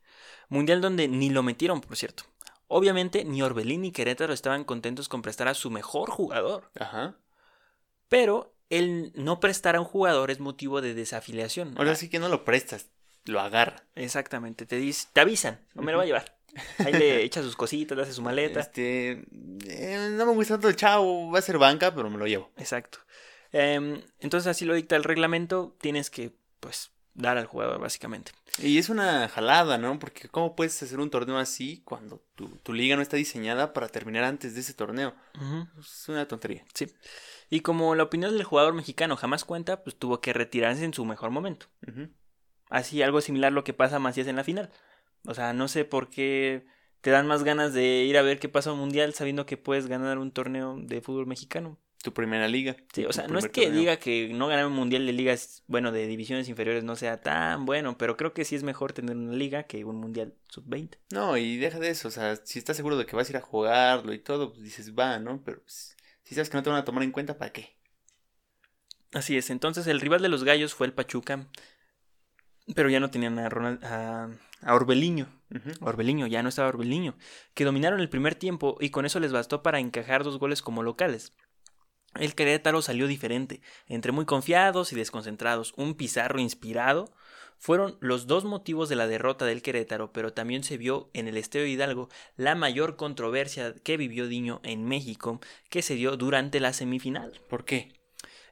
[0.49, 2.23] Mundial donde ni lo metieron, por cierto.
[2.73, 6.71] Obviamente, ni Orbelín ni Querétaro estaban contentos con prestar a su mejor jugador.
[6.79, 7.17] Ajá.
[8.07, 11.73] Pero el no prestar a un jugador es motivo de desafiliación.
[11.77, 12.87] Ahora sí que no lo prestas,
[13.25, 13.83] lo agarra.
[13.95, 16.37] Exactamente, te, dice, te avisan, no me lo va a llevar.
[16.77, 18.61] Ahí le echa sus cositas, le hace su maleta.
[18.61, 19.25] Este.
[19.67, 22.51] eh, no me gusta tanto el chavo, va a ser banca, pero me lo llevo.
[22.55, 22.99] Exacto.
[23.51, 28.31] Em, entonces así lo dicta el reglamento, tienes que, pues, dar al jugador, básicamente.
[28.59, 29.99] Y es una jalada, ¿no?
[29.99, 33.89] Porque ¿cómo puedes hacer un torneo así cuando tu, tu liga no está diseñada para
[33.89, 35.13] terminar antes de ese torneo?
[35.79, 36.65] Es una tontería.
[36.73, 36.87] Sí.
[37.49, 41.05] Y como la opinión del jugador mexicano jamás cuenta, pues tuvo que retirarse en su
[41.05, 41.67] mejor momento.
[42.69, 44.71] Así algo similar lo que pasa a Macías en la final.
[45.25, 46.65] O sea, no sé por qué
[47.01, 49.57] te dan más ganas de ir a ver qué pasa en un mundial sabiendo que
[49.57, 51.77] puedes ganar un torneo de fútbol mexicano.
[52.03, 52.75] Tu primera liga.
[52.93, 53.79] Sí, o sea, no es que torneo.
[53.79, 57.65] diga que no ganar un mundial de ligas, bueno, de divisiones inferiores no sea tan
[57.65, 60.97] bueno, pero creo que sí es mejor tener una liga que un mundial sub-20.
[61.11, 63.37] No, y deja de eso, o sea, si estás seguro de que vas a ir
[63.37, 65.43] a jugarlo y todo, pues dices, va, ¿no?
[65.43, 67.77] Pero pues, si sabes que no te van a tomar en cuenta, ¿para qué?
[69.13, 71.47] Así es, entonces el rival de los gallos fue el Pachuca,
[72.73, 74.29] pero ya no tenían a, Ronald, a,
[74.61, 75.27] a Orbeliño.
[75.81, 77.15] Orbeliño, ya no estaba Orbeliño,
[77.53, 80.81] que dominaron el primer tiempo y con eso les bastó para encajar dos goles como
[80.81, 81.33] locales.
[82.15, 85.73] El Querétaro salió diferente, entre muy confiados y desconcentrados.
[85.77, 87.13] Un Pizarro inspirado
[87.57, 91.37] fueron los dos motivos de la derrota del Querétaro, pero también se vio en el
[91.37, 95.39] Estadio Hidalgo la mayor controversia que vivió Diño en México,
[95.69, 97.39] que se dio durante la semifinal.
[97.49, 97.93] ¿Por qué?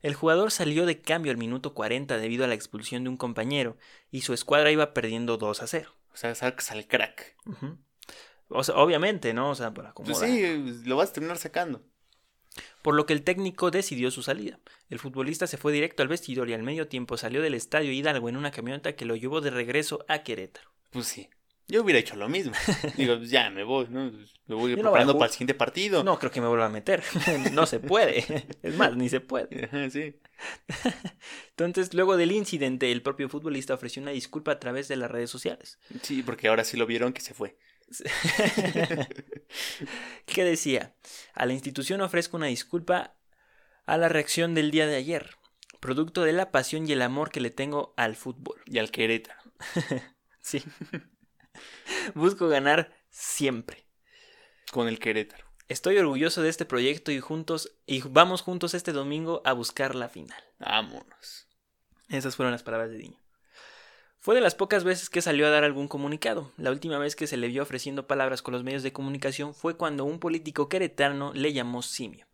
[0.01, 3.77] El jugador salió de cambio al minuto 40 debido a la expulsión de un compañero
[4.11, 5.93] y su escuadra iba perdiendo 2 a 0.
[6.13, 7.35] O sea, al crack.
[7.45, 7.77] Ujú.
[8.47, 9.49] O sea, obviamente, ¿no?
[9.49, 10.29] O sea, para Pues acomodar.
[10.29, 11.83] sí, lo vas a terminar sacando.
[12.81, 14.59] Por lo que el técnico decidió su salida.
[14.89, 18.29] El futbolista se fue directo al vestidor y al medio tiempo salió del estadio Hidalgo
[18.29, 20.69] en una camioneta que lo llevó de regreso a Querétaro.
[20.89, 21.29] Pues sí.
[21.69, 22.53] Yo hubiera hecho lo mismo.
[22.97, 24.11] Digo, pues ya me voy, ¿no?
[24.47, 26.03] Me voy Yo preparando para el siguiente partido.
[26.03, 27.03] No creo que me vuelva a meter.
[27.53, 28.25] no se puede.
[28.63, 29.65] Es más, ni se puede.
[29.65, 30.15] Ajá, sí.
[31.51, 35.29] Entonces, luego del incidente, el propio futbolista ofreció una disculpa a través de las redes
[35.29, 35.77] sociales.
[36.01, 37.55] Sí, porque ahora sí lo vieron que se fue.
[40.25, 40.95] que decía,
[41.33, 43.15] a la institución ofrezco una disculpa
[43.85, 45.35] a la reacción del día de ayer,
[45.79, 48.61] producto de la pasión y el amor que le tengo al fútbol.
[48.65, 49.41] Y al Querétaro.
[50.41, 50.63] Sí.
[52.15, 53.85] Busco ganar siempre.
[54.71, 55.45] Con el Querétaro.
[55.67, 60.09] Estoy orgulloso de este proyecto y juntos y vamos juntos este domingo a buscar la
[60.09, 60.41] final.
[60.57, 61.47] Vámonos.
[62.07, 63.19] Esas fueron las palabras de Diño.
[64.21, 66.51] Fue de las pocas veces que salió a dar algún comunicado.
[66.57, 69.77] La última vez que se le vio ofreciendo palabras con los medios de comunicación fue
[69.77, 72.27] cuando un político queretano le llamó simio.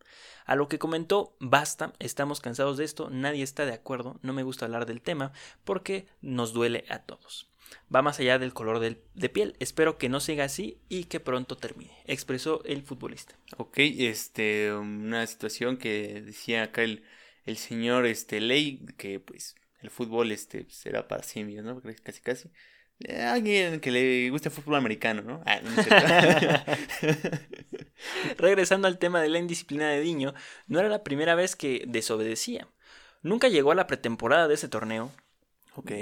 [0.46, 4.42] A lo que comentó, basta, estamos cansados de esto, nadie está de acuerdo, no me
[4.42, 5.32] gusta hablar del tema
[5.62, 7.48] porque nos duele a todos.
[7.94, 11.56] Va más allá del color de piel, espero que no siga así y que pronto
[11.56, 13.36] termine, expresó el futbolista.
[13.58, 17.04] Ok, este, una situación que decía acá el,
[17.44, 19.54] el señor este, Ley, que pues
[19.86, 21.80] el fútbol este, será para simios, ¿no?
[22.02, 22.50] Casi casi.
[23.00, 25.42] Eh, Alguien que le guste el fútbol americano, ¿no?
[25.46, 25.70] Ah, no.
[28.38, 30.34] Regresando al tema de la indisciplina de Diño,
[30.66, 32.66] no era la primera vez que desobedecía.
[33.22, 35.12] Nunca llegó a la pretemporada de ese torneo.
[35.76, 35.92] ok.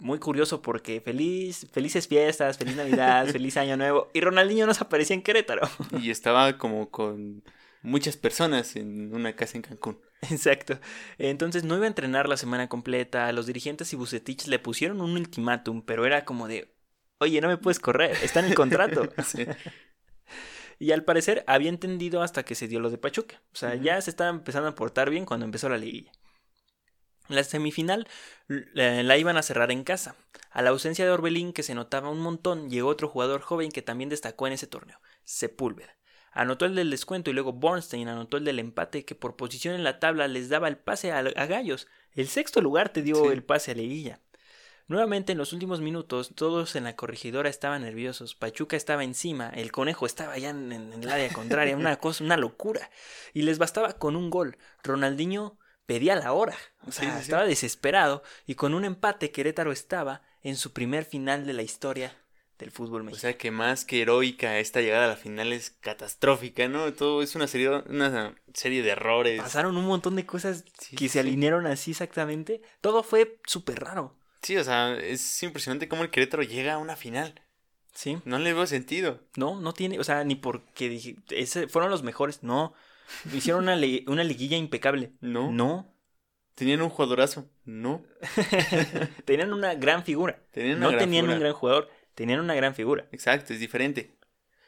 [0.00, 4.08] Muy curioso porque feliz, felices fiestas, feliz Navidad, feliz Año Nuevo.
[4.14, 5.68] Y Ronaldinho no se aparecía en Querétaro.
[6.00, 7.42] Y estaba como con
[7.82, 10.00] muchas personas en una casa en Cancún.
[10.22, 10.80] Exacto.
[11.18, 13.30] Entonces no iba a entrenar la semana completa.
[13.32, 16.74] Los dirigentes y Bucetich le pusieron un ultimátum, pero era como de,
[17.18, 19.08] oye, no me puedes correr, está en el contrato.
[19.24, 19.46] Sí.
[20.80, 23.42] Y al parecer había entendido hasta que se dio lo de Pachuca.
[23.52, 26.12] O sea, ya se estaba empezando a portar bien cuando empezó la liguilla.
[27.26, 28.06] La semifinal
[28.46, 30.14] la, la iban a cerrar en casa.
[30.50, 33.82] A la ausencia de Orbelín, que se notaba un montón, llegó otro jugador joven que
[33.82, 35.97] también destacó en ese torneo, Sepúlveda.
[36.32, 39.84] Anotó el del descuento y luego Bornstein anotó el del empate que por posición en
[39.84, 41.88] la tabla les daba el pase a, a Gallos.
[42.12, 43.28] El sexto lugar te dio Sí.
[43.32, 44.20] el pase a Liguilla.
[44.86, 48.34] Nuevamente en los últimos minutos todos en la corregidora estaban nerviosos.
[48.34, 52.36] Pachuca estaba encima, el conejo estaba ya en, en el área contraria, una cosa, una
[52.38, 52.90] locura.
[53.34, 54.56] Y les bastaba con un gol.
[54.82, 56.56] Ronaldinho pedía la hora.
[56.86, 57.22] O sea, sí, sí.
[57.24, 58.22] estaba desesperado.
[58.46, 62.16] Y con un empate Querétaro estaba en su primer final de la historia
[62.58, 63.20] del fútbol O mexicano.
[63.32, 66.92] sea que más que heroica, esta llegada a la final es catastrófica, ¿no?
[66.92, 69.40] Todo es una serie, una serie de errores.
[69.40, 72.60] Pasaron un montón de cosas Sí, que sí, se alinearon así exactamente.
[72.80, 74.16] Todo fue súper raro.
[74.42, 77.42] Sí, o sea, es impresionante cómo el Querétaro llega a una final.
[77.92, 78.18] Sí.
[78.24, 79.20] No le veo sentido.
[79.36, 82.74] No, no tiene, o sea, ni porque dije, ese fueron los mejores, no.
[83.32, 85.12] Hicieron una, una liguilla impecable.
[85.20, 85.50] No.
[85.50, 85.92] No.
[86.54, 87.48] Tenían un jugadorazo.
[87.64, 88.02] No.
[89.24, 90.38] Tenían una gran figura.
[90.52, 91.34] Tenían una no gran tenían figura.
[91.36, 93.06] un gran jugador, tenían una gran figura.
[93.12, 94.16] Exacto, es diferente.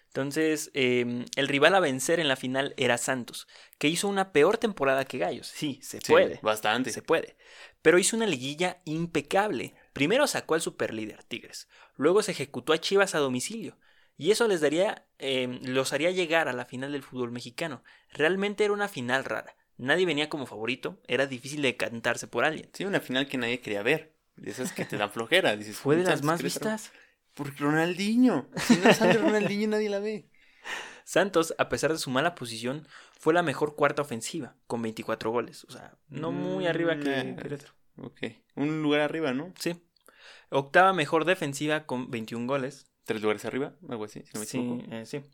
[0.07, 3.49] Entonces, eh, el rival a vencer en la final era Santos,
[3.79, 5.49] que hizo una peor temporada que Gallos.
[5.49, 6.39] Sí, se Sí, puede.
[6.43, 6.91] Bastante.
[6.91, 7.37] Se puede.
[7.83, 9.75] Pero hizo una liguilla impecable.
[9.93, 11.69] Primero sacó al superlíder Tigres.
[11.97, 13.79] Luego se ejecutó a Chivas a domicilio.
[14.17, 17.83] Y eso les daría, eh, los haría llegar a la final del fútbol mexicano.
[18.13, 19.57] Realmente era una final rara.
[19.77, 21.01] Nadie venía como favorito.
[21.09, 22.69] Era difícil de cantarse por alguien.
[22.75, 24.15] Sí, una final que nadie quería ver.
[24.37, 25.57] De esas que te dan flojera.
[25.57, 26.93] Dices, Fue de las más vistas.
[27.35, 28.49] Por Ronaldinho.
[28.57, 30.29] Si no sale Ronaldinho, nadie la ve.
[31.05, 32.87] Santos, a pesar de su mala posición,
[33.19, 35.65] fue la mejor cuarta ofensiva, con 24 goles.
[35.65, 37.37] O sea, no muy Mm, arriba que eh.
[37.41, 37.73] Querétaro.
[37.99, 38.21] Ok.
[38.57, 39.53] Un lugar arriba, ¿no?
[39.59, 39.75] Sí.
[40.51, 42.87] Octava mejor defensiva con 21 goles.
[43.05, 45.25] tres lugares arriba, algo así, si no me Sí, eh, sí.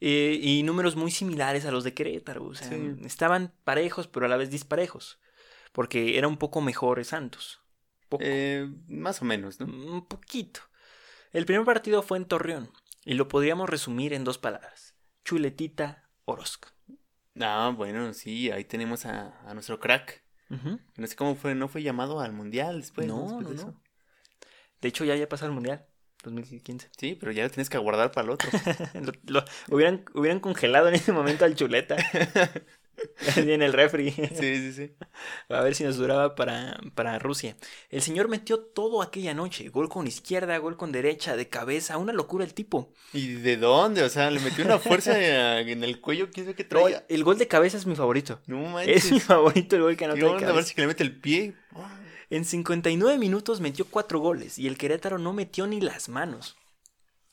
[0.00, 2.46] Eh, y números muy similares a los de Querétaro.
[2.46, 2.96] O sea, Sí.
[3.04, 5.20] estaban parejos, pero a la vez disparejos.
[5.72, 7.60] Porque era un poco mejor Santos.
[8.08, 8.24] Poco.
[8.26, 9.66] Eh, más o menos, ¿no?
[9.66, 10.60] Un poquito.
[11.32, 12.70] El primer partido fue en Torreón.
[13.04, 14.94] Y lo podríamos resumir en dos palabras.
[15.24, 16.68] Chuletita Orozco.
[17.40, 20.22] Ah, bueno, sí, ahí tenemos a, a nuestro crack.
[20.96, 23.06] No sé cómo fue, no fue llamado al mundial después.
[23.06, 23.60] No, Después no, de no.
[23.62, 23.80] eso.
[24.80, 25.86] De hecho, ya había pasado el Mundial.
[26.24, 26.90] 2015.
[26.98, 28.50] Sí, pero ya lo tienes que guardar para el otro.
[29.00, 31.96] lo, lo- hubieran, hubieran congelado en ese momento al chuleta.
[33.36, 34.10] En el refri.
[34.10, 34.92] sí, sí, sí.
[35.48, 37.56] A ver si nos duraba para, para Rusia.
[37.88, 39.68] El señor metió todo aquella noche.
[39.68, 41.98] Gol con izquierda, gol con derecha, de cabeza.
[41.98, 42.92] Una locura el tipo.
[43.12, 44.02] ¿Y de dónde?
[44.02, 45.18] O sea, le metió una fuerza
[45.60, 47.04] en el cuello, quién sabe qué traía.
[47.08, 48.40] el gol de cabeza es mi favorito.
[48.46, 49.04] No manches.
[49.04, 50.46] Es mi favorito el gol que ¿Qué anotó de?
[50.46, 51.54] A ver si le mete el pie.
[52.30, 56.56] En 59 minutos metió cuatro goles y el Querétaro no metió ni las manos.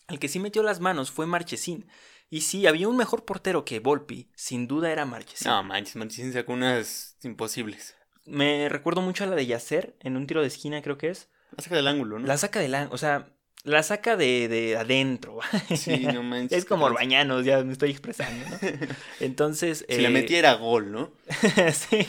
[0.07, 1.86] El que sí metió las manos fue Marchesín.
[2.30, 4.30] Y sí, había un mejor portero que Volpi.
[4.36, 5.48] Sin duda era Marchesín.
[5.48, 7.96] No manches, manches, sacó unas imposibles.
[8.26, 11.30] Me recuerdo mucho a la de Yacer en un tiro de esquina, creo que es.
[11.56, 12.28] La saca del ángulo, ¿no?
[12.28, 13.30] La saca de la, o sea,
[13.64, 15.40] la saca de, de adentro.
[15.76, 16.60] Sí, no manches.
[16.60, 18.58] es como Orbañanos, ya me estoy expresando, ¿no?
[19.22, 19.86] Entonces.
[19.88, 21.14] Si la eh, metiera gol, ¿no?
[21.74, 22.06] sí.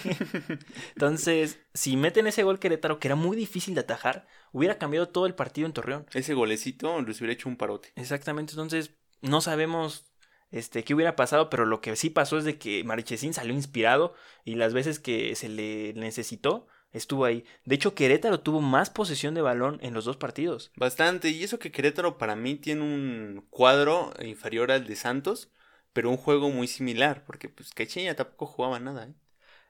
[0.95, 5.27] Entonces, si meten ese gol Querétaro, que era muy difícil de atajar, hubiera cambiado todo
[5.27, 6.07] el partido en Torreón.
[6.13, 7.93] Ese golecito les hubiera hecho un parote.
[7.95, 8.91] Exactamente, entonces
[9.21, 10.05] no sabemos
[10.51, 14.15] este, qué hubiera pasado, pero lo que sí pasó es de que Marchesín salió inspirado
[14.45, 17.45] y las veces que se le necesitó, estuvo ahí.
[17.65, 20.73] De hecho, Querétaro tuvo más posesión de balón en los dos partidos.
[20.77, 21.31] Bastante.
[21.31, 25.51] Y eso que Querétaro para mí tiene un cuadro inferior al de Santos,
[25.93, 29.15] pero un juego muy similar, porque pues Caixinha tampoco jugaba nada, ¿eh?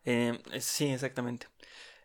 [0.04, 1.48] Eh, sí, exactamente.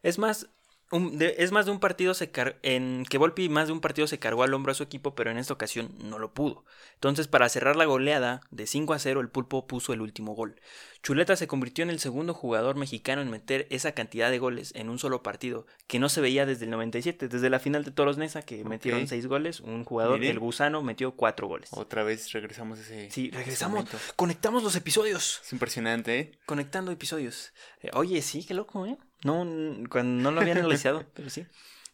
[0.01, 0.49] Es más,
[0.93, 2.31] es más de un partido se
[2.61, 5.31] en que Volpi más de un partido se cargó al hombro a su equipo, pero
[5.31, 6.65] en esta ocasión no lo pudo.
[6.95, 10.55] Entonces, para cerrar la goleada de 5 a 0, el Pulpo puso el último gol.
[11.03, 14.89] Chuleta se convirtió en el segundo jugador mexicano en meter esa cantidad de goles en
[14.89, 18.17] un solo partido, que no se veía desde el 97, desde la final de Toros
[18.17, 19.05] Nesa, que metieron.
[19.05, 21.69] 6 goles, un jugador, el gusano, metió 4 goles.
[21.73, 23.11] Otra vez regresamos a ese.
[23.11, 23.97] Sí, regresamos, momento.
[24.15, 25.41] conectamos los episodios.
[25.43, 26.31] Es impresionante, ¿eh?
[26.45, 27.51] Conectando episodios.
[27.81, 28.97] Eh, oye, sí, qué loco, ¿eh?
[29.25, 29.45] No,
[29.89, 31.45] cuando no lo habían analizado, pero sí.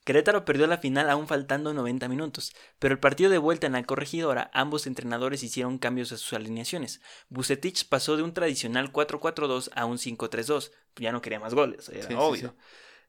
[0.09, 3.83] Querétaro perdió la final aún faltando 90 minutos, pero el partido de vuelta en la
[3.83, 6.99] corregidora, ambos entrenadores hicieron cambios a sus alineaciones.
[7.29, 12.01] Bucetich pasó de un tradicional 4-4-2 a un 5-3-2, ya no quería más goles, era
[12.01, 12.49] Sí, sí, obvio.
[12.49, 12.55] sí.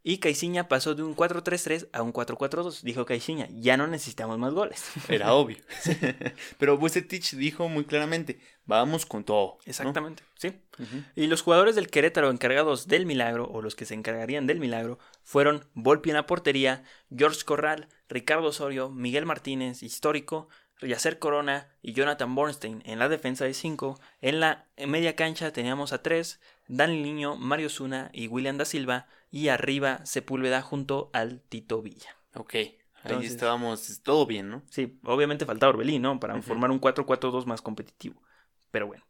[0.03, 4.55] Y Caixinha pasó de un 4-3-3 a un 4-4-2, dijo Caixinha, ya no necesitamos más
[4.55, 4.83] goles.
[5.09, 5.59] Era obvio.
[6.59, 9.59] Pero Bucetich dijo muy claramente, vamos con todo.
[9.59, 9.61] ¿no?
[9.67, 10.55] Exactamente, sí.
[11.15, 14.99] Y los jugadores del Querétaro encargados del milagro, o los que se encargarían del milagro,
[15.23, 16.85] fueron Volpi en la portería,
[17.15, 20.49] George Corral, Ricardo Osorio, Miguel Martínez, histórico,
[20.87, 24.01] Yacer Corona y Jonathan Bornstein en la defensa de 5.
[24.21, 29.07] En la media cancha teníamos a 3, Dani Niño, Mario Zuna y William da Silva.
[29.31, 32.17] Y arriba Sepúlveda junto al Tito Villa.
[32.35, 34.63] Ok, ahí Entonces- estábamos, todo bien, ¿no?
[34.71, 36.19] Sí, obviamente faltaba Orbelín, ¿no?
[36.21, 38.21] Para formar un 4-4-2 más competitivo.
[38.71, 39.05] Pero bueno.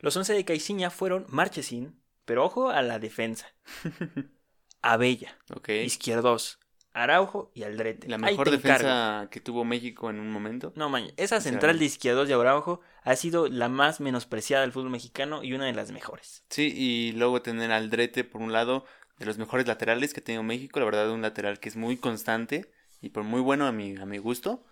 [0.00, 3.46] Los 11 de Caixinha fueron Marchesín, pero ojo a la defensa.
[4.82, 5.68] Abella, Ok.
[5.84, 6.58] Izquierdos,
[6.92, 8.08] Araujo y Aldrete.
[8.08, 8.68] La Ahí mejor encargo.
[8.68, 10.72] defensa que tuvo México en un momento.
[10.74, 14.72] No, man, esa sea, central de Izquierdos y Araujo ha sido la más menospreciada del
[14.72, 16.44] fútbol mexicano y una de las mejores.
[16.48, 18.84] Sí, y luego tener a Aldrete por un lado,
[19.20, 21.98] de los mejores laterales que ha tenido México, la verdad un lateral que es muy
[21.98, 24.64] constante y por muy bueno a mi, a mi gusto,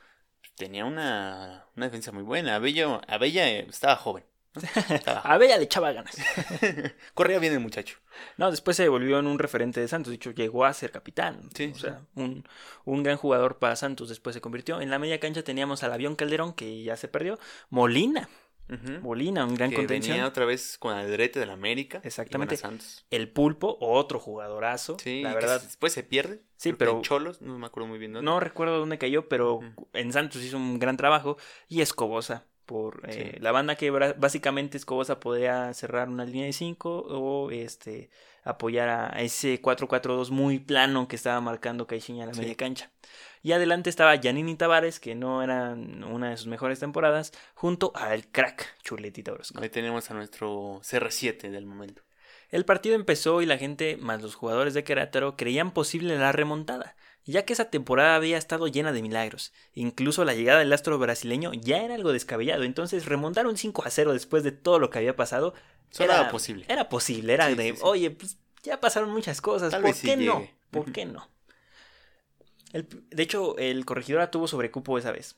[0.57, 2.57] tenía una, una defensa muy buena.
[2.57, 4.25] Abella, Abella eh, estaba joven.
[4.55, 4.63] ¿no?
[4.63, 5.23] Estaba joven.
[5.35, 6.17] Abella le echaba ganas.
[7.15, 7.99] Corría bien el muchacho.
[8.39, 10.11] No, después se volvió en un referente de Santos.
[10.11, 11.51] De hecho, llegó a ser capitán.
[11.55, 12.49] Sí, o sea, un,
[12.87, 14.09] un gran jugador para Santos.
[14.09, 14.81] Después se convirtió.
[14.81, 17.39] En la media cancha teníamos al avión Calderón, que ya se perdió.
[17.69, 18.31] Molina.
[18.71, 19.01] Ujú.
[19.01, 20.15] Molina, un gran que contención.
[20.17, 22.01] venía otra vez con Aldrete del América.
[22.05, 22.57] Exactamente.
[22.57, 23.07] Santos.
[23.11, 24.97] El Pulpo, otro jugadorazo.
[25.03, 25.63] Sí, la verdad.
[25.63, 26.43] después se pierde.
[26.57, 28.25] Sí, pero- en Cholos, no me acuerdo muy bien dónde.
[28.25, 29.61] No recuerdo dónde cayó, pero
[29.93, 31.37] en Santos hizo un gran trabajo.
[31.69, 32.45] Y Escobosa.
[32.67, 33.41] Por eh, Sí.
[33.41, 38.11] la banda que básicamente Escobosa podía cerrar una línea de 5 o este
[38.51, 42.41] apoyar a ese 4-4-2 muy plano que estaba marcando Caixinha en la Sí.
[42.41, 42.91] media cancha.
[43.43, 48.27] Y adelante estaba Janini Tavares, que no era una de sus mejores temporadas, junto al
[48.27, 49.61] crack Chuletita Orozco.
[49.63, 52.03] Ahí tenemos a nuestro CR7 del momento.
[52.51, 56.97] El partido empezó y la gente, más los jugadores de Querétaro, creían posible la remontada,
[57.33, 59.53] ya que esa temporada había estado llena de milagros.
[59.75, 63.91] Incluso la llegada del astro brasileño ya era algo descabellado, entonces remontar un 5 a
[63.91, 65.55] 0 después de todo lo que había pasado
[65.91, 66.65] Solo era posible.
[66.69, 67.83] Era posible, era Sí, de, sí, sí.
[67.83, 70.41] oye, pues ya pasaron muchas cosas, Tal ¿por qué no?
[70.41, 70.55] llegue.
[70.71, 71.29] ¿Por qué no?
[72.73, 75.37] El- de hecho, el corregidora tuvo sobrecupo esa vez.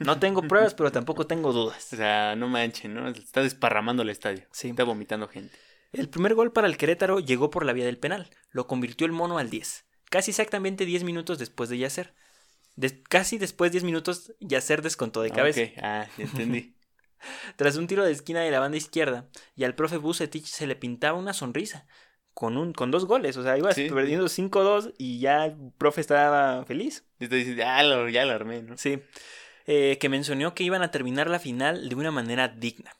[0.00, 1.88] No tengo pruebas, pero tampoco tengo dudas.
[1.92, 3.08] O sea, no manchen, ¿no?
[3.08, 4.46] Está desparramando el estadio.
[4.52, 4.68] Sí.
[4.70, 5.56] Está vomitando gente.
[5.92, 8.28] El primer gol para el Querétaro llegó por la vía del penal.
[8.50, 9.86] Lo convirtió el mono al 10.
[10.10, 12.14] Casi exactamente 10 minutos después de Yacer.
[13.08, 15.62] Casi después 10 minutos, Yacer descontó de cabeza.
[15.82, 16.74] Ah, ya entendí.
[17.56, 20.76] Tras un tiro de esquina de la banda izquierda, y al profe Bucetich se le
[20.76, 21.86] pintaba una sonrisa.
[22.34, 23.88] Con, un, con dos goles, o sea, ibas Sí.
[23.90, 27.04] perdiendo 5-2 y ya el profe estaba feliz.
[27.18, 28.78] Y te dices, ya lo, ya lo armé, ¿no?
[28.78, 29.00] Sí.
[29.66, 32.92] Eh, que mencionó que iban a terminar la final de una manera digna.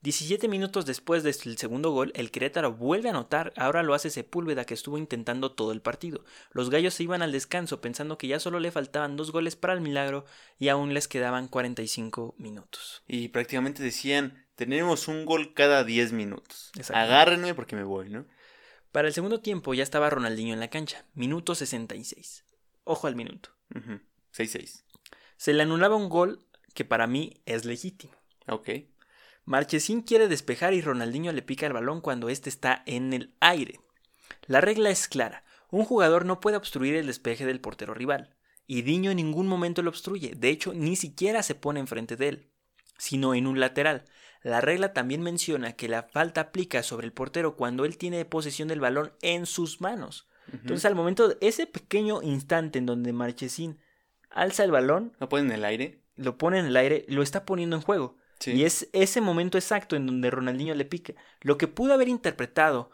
[0.00, 4.64] 17 minutos después del segundo gol, el Querétaro vuelve a anotar, ahora lo hace Sepúlveda
[4.64, 6.24] que estuvo intentando todo el partido.
[6.52, 9.72] Los gallos se iban al descanso pensando que ya solo le faltaban dos goles para
[9.72, 10.24] el milagro
[10.58, 13.02] y aún les quedaban 45 minutos.
[13.08, 16.70] Y prácticamente decían, tenemos un gol cada 10 minutos.
[16.94, 18.24] Agárrenme porque me voy, ¿no?
[18.92, 22.44] Para el segundo tiempo ya estaba Ronaldinho en la cancha, minuto 66.
[22.84, 23.50] Ojo al minuto.
[23.74, 24.00] Ujú,
[24.32, 24.84] 6-6.
[25.36, 28.14] Se le anulaba un gol que para mí es legítimo.
[28.46, 28.70] Ok.
[29.48, 33.80] Marchesín quiere despejar y Ronaldinho le pica el balón cuando éste está en el aire.
[34.46, 35.42] La regla es clara.
[35.70, 38.36] Un jugador no puede obstruir el despeje del portero rival.
[38.66, 40.34] Y Diño en ningún momento lo obstruye.
[40.36, 42.50] De hecho, ni siquiera se pone enfrente de él,
[42.98, 44.04] sino en un lateral.
[44.42, 48.68] La regla también menciona que la falta aplica sobre el portero cuando él tiene posesión
[48.68, 50.28] del balón en sus manos.
[50.52, 53.78] Entonces, al momento, de ese pequeño instante en donde Marchesín
[54.28, 56.02] alza el balón, ¿No ponen en el aire?
[56.16, 58.17] lo pone en el aire, lo está poniendo en juego.
[58.38, 58.52] Sí.
[58.52, 61.14] Y es ese momento exacto en donde Ronaldinho le pica.
[61.40, 62.90] Lo que pudo haber interpretado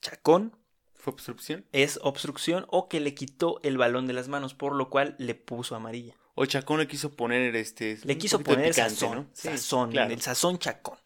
[0.00, 0.56] Chacón
[0.94, 1.66] ¿Fue obstrucción?
[1.72, 5.34] es obstrucción o que le quitó el balón de las manos, por lo cual le
[5.34, 6.14] puso amarilla.
[6.34, 7.98] O Chacón le quiso poner este.
[8.04, 9.26] Le quiso poner picante, sazón, ¿no?
[9.32, 10.12] Sí, sazón, claro.
[10.12, 10.98] el sazón Chacón.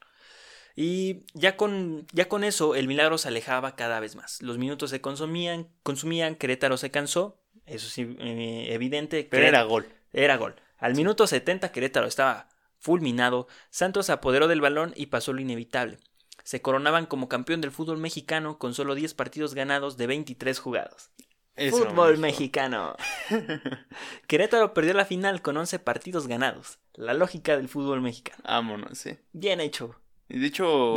[0.74, 4.40] Y ya con, ya con eso el milagro se alejaba cada vez más.
[4.42, 9.26] Los minutos se consumían, consumían, Querétaro se cansó, eso sí, eh, evidente.
[9.28, 9.88] Pero era gol.
[10.12, 10.54] Era gol.
[10.78, 12.48] Al minuto 70 Querétaro estaba
[12.78, 15.98] fulminado, Santos se apoderó del balón y pasó lo inevitable.
[16.44, 21.10] Se coronaban como campeón del fútbol mexicano con solo 10 partidos ganados de 23 jugados.
[21.56, 22.94] Eso, fútbol mexicano.
[24.28, 26.78] Querétaro perdió la final con 11 partidos ganados.
[26.94, 28.42] La lógica del fútbol mexicano.
[28.44, 29.18] Vámonos, sí.
[29.32, 30.00] Bien hecho.
[30.28, 30.94] Y de hecho.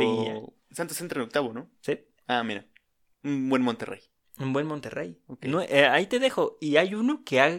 [0.70, 1.68] Santos entra en octavo, ¿no?
[1.80, 1.98] ¿Sí?
[2.28, 2.64] Ah, mira.
[3.24, 4.00] Un buen Monterrey.
[4.38, 5.20] Un buen Monterrey.
[5.42, 6.58] No, eh, ahí te dejo.
[6.60, 7.58] Y hay uno que ha,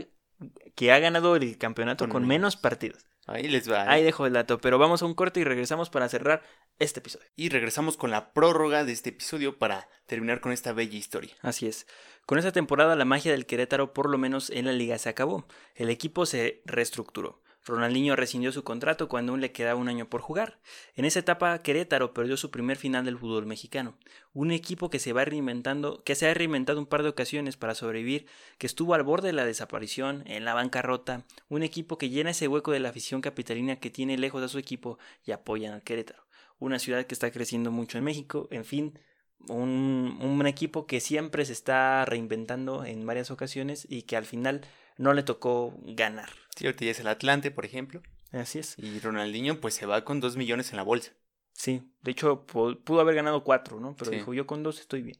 [0.75, 3.05] que ha ganado el campeonato Con menos partidos.
[3.25, 3.83] Ahí les va.
[3.83, 3.87] ¿eh?
[3.87, 4.59] Ahí dejo el dato.
[4.59, 6.43] Pero vamos a un corte y regresamos para cerrar
[6.79, 7.27] este episodio.
[7.35, 11.33] Y regresamos con la prórroga de este episodio para terminar con esta bella historia.
[11.41, 11.87] Así es.
[12.25, 15.47] Con esta temporada la magia del Querétaro por lo menos en la liga se acabó.
[15.75, 17.42] El equipo se reestructuró.
[17.65, 20.59] Ronaldinho rescindió su contrato cuando aún le quedaba un año por jugar.
[20.95, 23.95] En esa etapa Querétaro perdió su primer final del fútbol mexicano.
[24.33, 27.75] Un equipo que se va reinventando, que se ha reinventado un par de ocasiones para
[27.75, 28.25] sobrevivir,
[28.57, 32.49] que estuvo al borde de la desaparición, en la bancarrota, un equipo que llena ese
[32.49, 36.25] hueco de la afición capitalina que tiene lejos a su equipo y apoyan al Querétaro.
[36.59, 38.99] Una ciudad que está creciendo mucho en México, en fin,
[39.47, 44.61] un, un equipo que siempre se está reinventando en varias ocasiones y que al final
[44.97, 46.29] no le tocó ganar.
[46.55, 48.01] Sí, ahorita ya es el Atlante, por ejemplo.
[48.31, 48.75] Así es.
[48.77, 51.11] Y Ronaldinho, pues se va con dos millones en la bolsa.
[51.53, 53.95] Sí, de hecho pu- pudo haber ganado cuatro, ¿no?
[53.95, 54.17] Pero Sí.
[54.17, 55.17] dijo yo con dos estoy bien.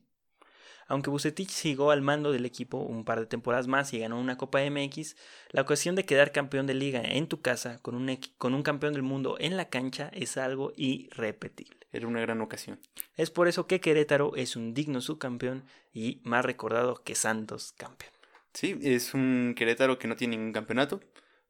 [0.87, 4.37] Aunque Bucetich siguió al mando del equipo un par de temporadas más y ganó una
[4.37, 5.15] Copa MX,
[5.51, 8.93] la ocasión de quedar campeón de liga en tu casa con un, con un campeón
[8.93, 11.77] del mundo en la cancha es algo irrepetible.
[11.93, 12.79] Era una gran ocasión.
[13.15, 15.63] Es por eso que Querétaro es un digno subcampeón
[15.93, 18.11] y más recordado que Santos campeón.
[18.53, 21.01] Sí, es un Querétaro que no tiene ningún campeonato.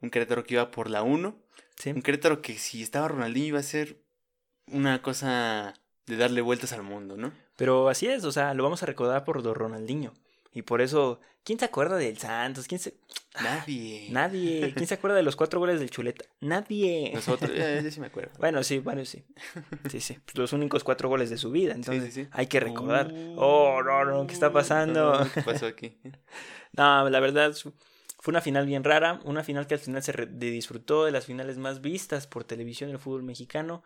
[0.01, 1.36] Un Querétaro que iba por la 1.
[1.78, 1.91] ¿sí?
[1.91, 3.97] Un Querétaro que si estaba Ronaldinho iba a ser
[4.68, 5.74] una cosa
[6.06, 7.34] de darle vueltas al mundo, ¿no?
[7.56, 10.14] Pero así es, o sea, lo vamos a recordar por Don Ronaldinho.
[10.54, 12.68] Y por eso, ¿quién se acuerda del Santos?
[12.68, 12.95] ¿Quién se...
[13.41, 14.08] Nadie.
[14.12, 14.74] Nadie.
[14.76, 16.26] ¿Quién se acuerda de los cuatro goles del Chuleta?
[16.41, 17.12] Nadie.
[17.14, 18.32] Nosotros, eh, yo sí me acuerdo.
[18.39, 19.24] Bueno, sí, bueno, sí.
[19.89, 20.18] Sí, sí.
[20.26, 21.74] Pues los únicos cuatro goles de su vida.
[21.74, 22.30] Entonces, sí, sí.
[22.32, 23.12] hay que recordar.
[23.12, 25.28] Uh, oh, no, no, ¿qué está pasando?
[25.34, 25.97] ¿Qué pasó aquí?
[26.76, 27.54] No, la verdad
[28.24, 31.58] fue una final bien rara, una final que al final se disfrutó de las finales
[31.58, 33.84] más vistas por televisión del fútbol mexicano,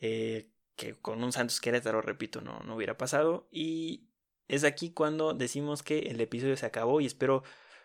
[0.00, 3.48] eh, que con un Santos Querétaro, repito, no, no hubiera pasado.
[3.50, 4.06] Y
[4.48, 7.42] es aquí cuando decimos que el episodio se acabó y espero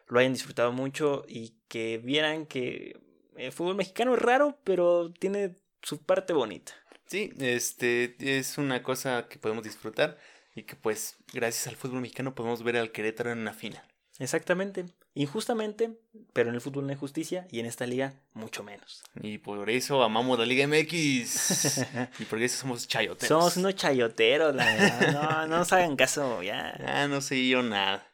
[0.07, 2.99] lo hayan disfrutado mucho y que vieran que
[3.35, 6.73] el fútbol mexicano es raro, pero tiene su parte bonita.
[7.05, 10.17] Sí, este es una cosa que podemos disfrutar
[10.55, 13.83] y que pues gracias al fútbol mexicano podemos ver al Querétaro en una final.
[14.19, 14.85] Exactamente,
[15.18, 15.91] injustamente,
[16.34, 19.03] pero en el fútbol no hay justicia y en esta liga mucho menos.
[19.22, 21.86] Y por eso amamos la Liga MX.
[22.20, 23.28] y por eso somos chayoteros.
[23.28, 25.11] Somos unos chayoteros, la verdad.
[25.13, 26.78] No, no nos hagan caso, ya.
[26.86, 28.07] Ah, no sé yo nada.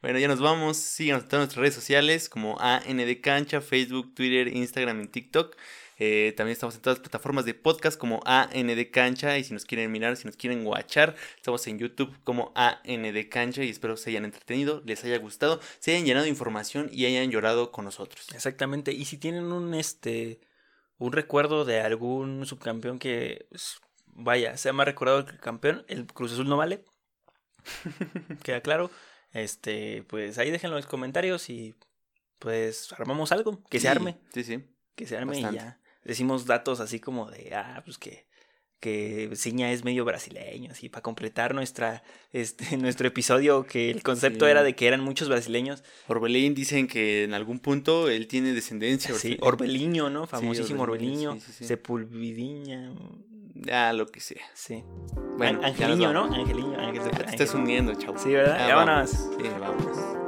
[0.00, 0.76] Bueno, ya nos vamos.
[0.78, 5.56] Síganos en todas nuestras redes sociales como AND Cancha, Facebook, Twitter, Instagram y TikTok.
[5.98, 9.38] Eh, también estamos en todas las plataformas de podcast como AND Cancha.
[9.38, 13.64] Y si nos quieren mirar, si nos quieren watchar, estamos en YouTube como AND Cancha.
[13.64, 17.30] Y espero se hayan entretenido, les haya gustado, se hayan llenado de información y hayan
[17.30, 18.26] llorado con nosotros.
[18.34, 18.92] Exactamente.
[18.92, 20.40] Y si tienen un este
[20.98, 23.48] un recuerdo de algún subcampeón que
[24.06, 26.84] vaya, sea más recordado que el campeón, el Cruz Azul no vale.
[28.42, 28.90] Queda claro.
[29.32, 31.74] Este, pues ahí déjenlo en los comentarios y
[32.38, 34.18] pues armamos algo, que se arme.
[34.32, 34.64] Sí, sí.
[34.94, 35.78] Que se arme y ya.
[36.06, 38.26] Decimos datos así como de, ah, pues que,
[38.80, 42.02] que Ciña es medio brasileño, así, para completar nuestra,
[42.32, 45.82] este, nuestro episodio, que el concepto era de que eran muchos brasileños.
[46.06, 49.14] Orbelín dicen que en algún punto él tiene descendencia.
[49.14, 50.26] Sí, Orbeliño, ¿no?
[50.26, 52.92] Famosísimo Orbeliño, Sepulvidiña.
[53.72, 54.42] Ah, lo que sea.
[54.54, 54.84] Sí.
[55.38, 56.24] Bueno, Angeliño, ¿no?
[56.24, 58.18] Angeliño, Ángel Te estás uniendo, chavo.
[58.18, 58.68] Sí, ¿verdad?
[58.68, 59.10] Ya, vámonos.
[59.10, 60.25] Sí, vamos.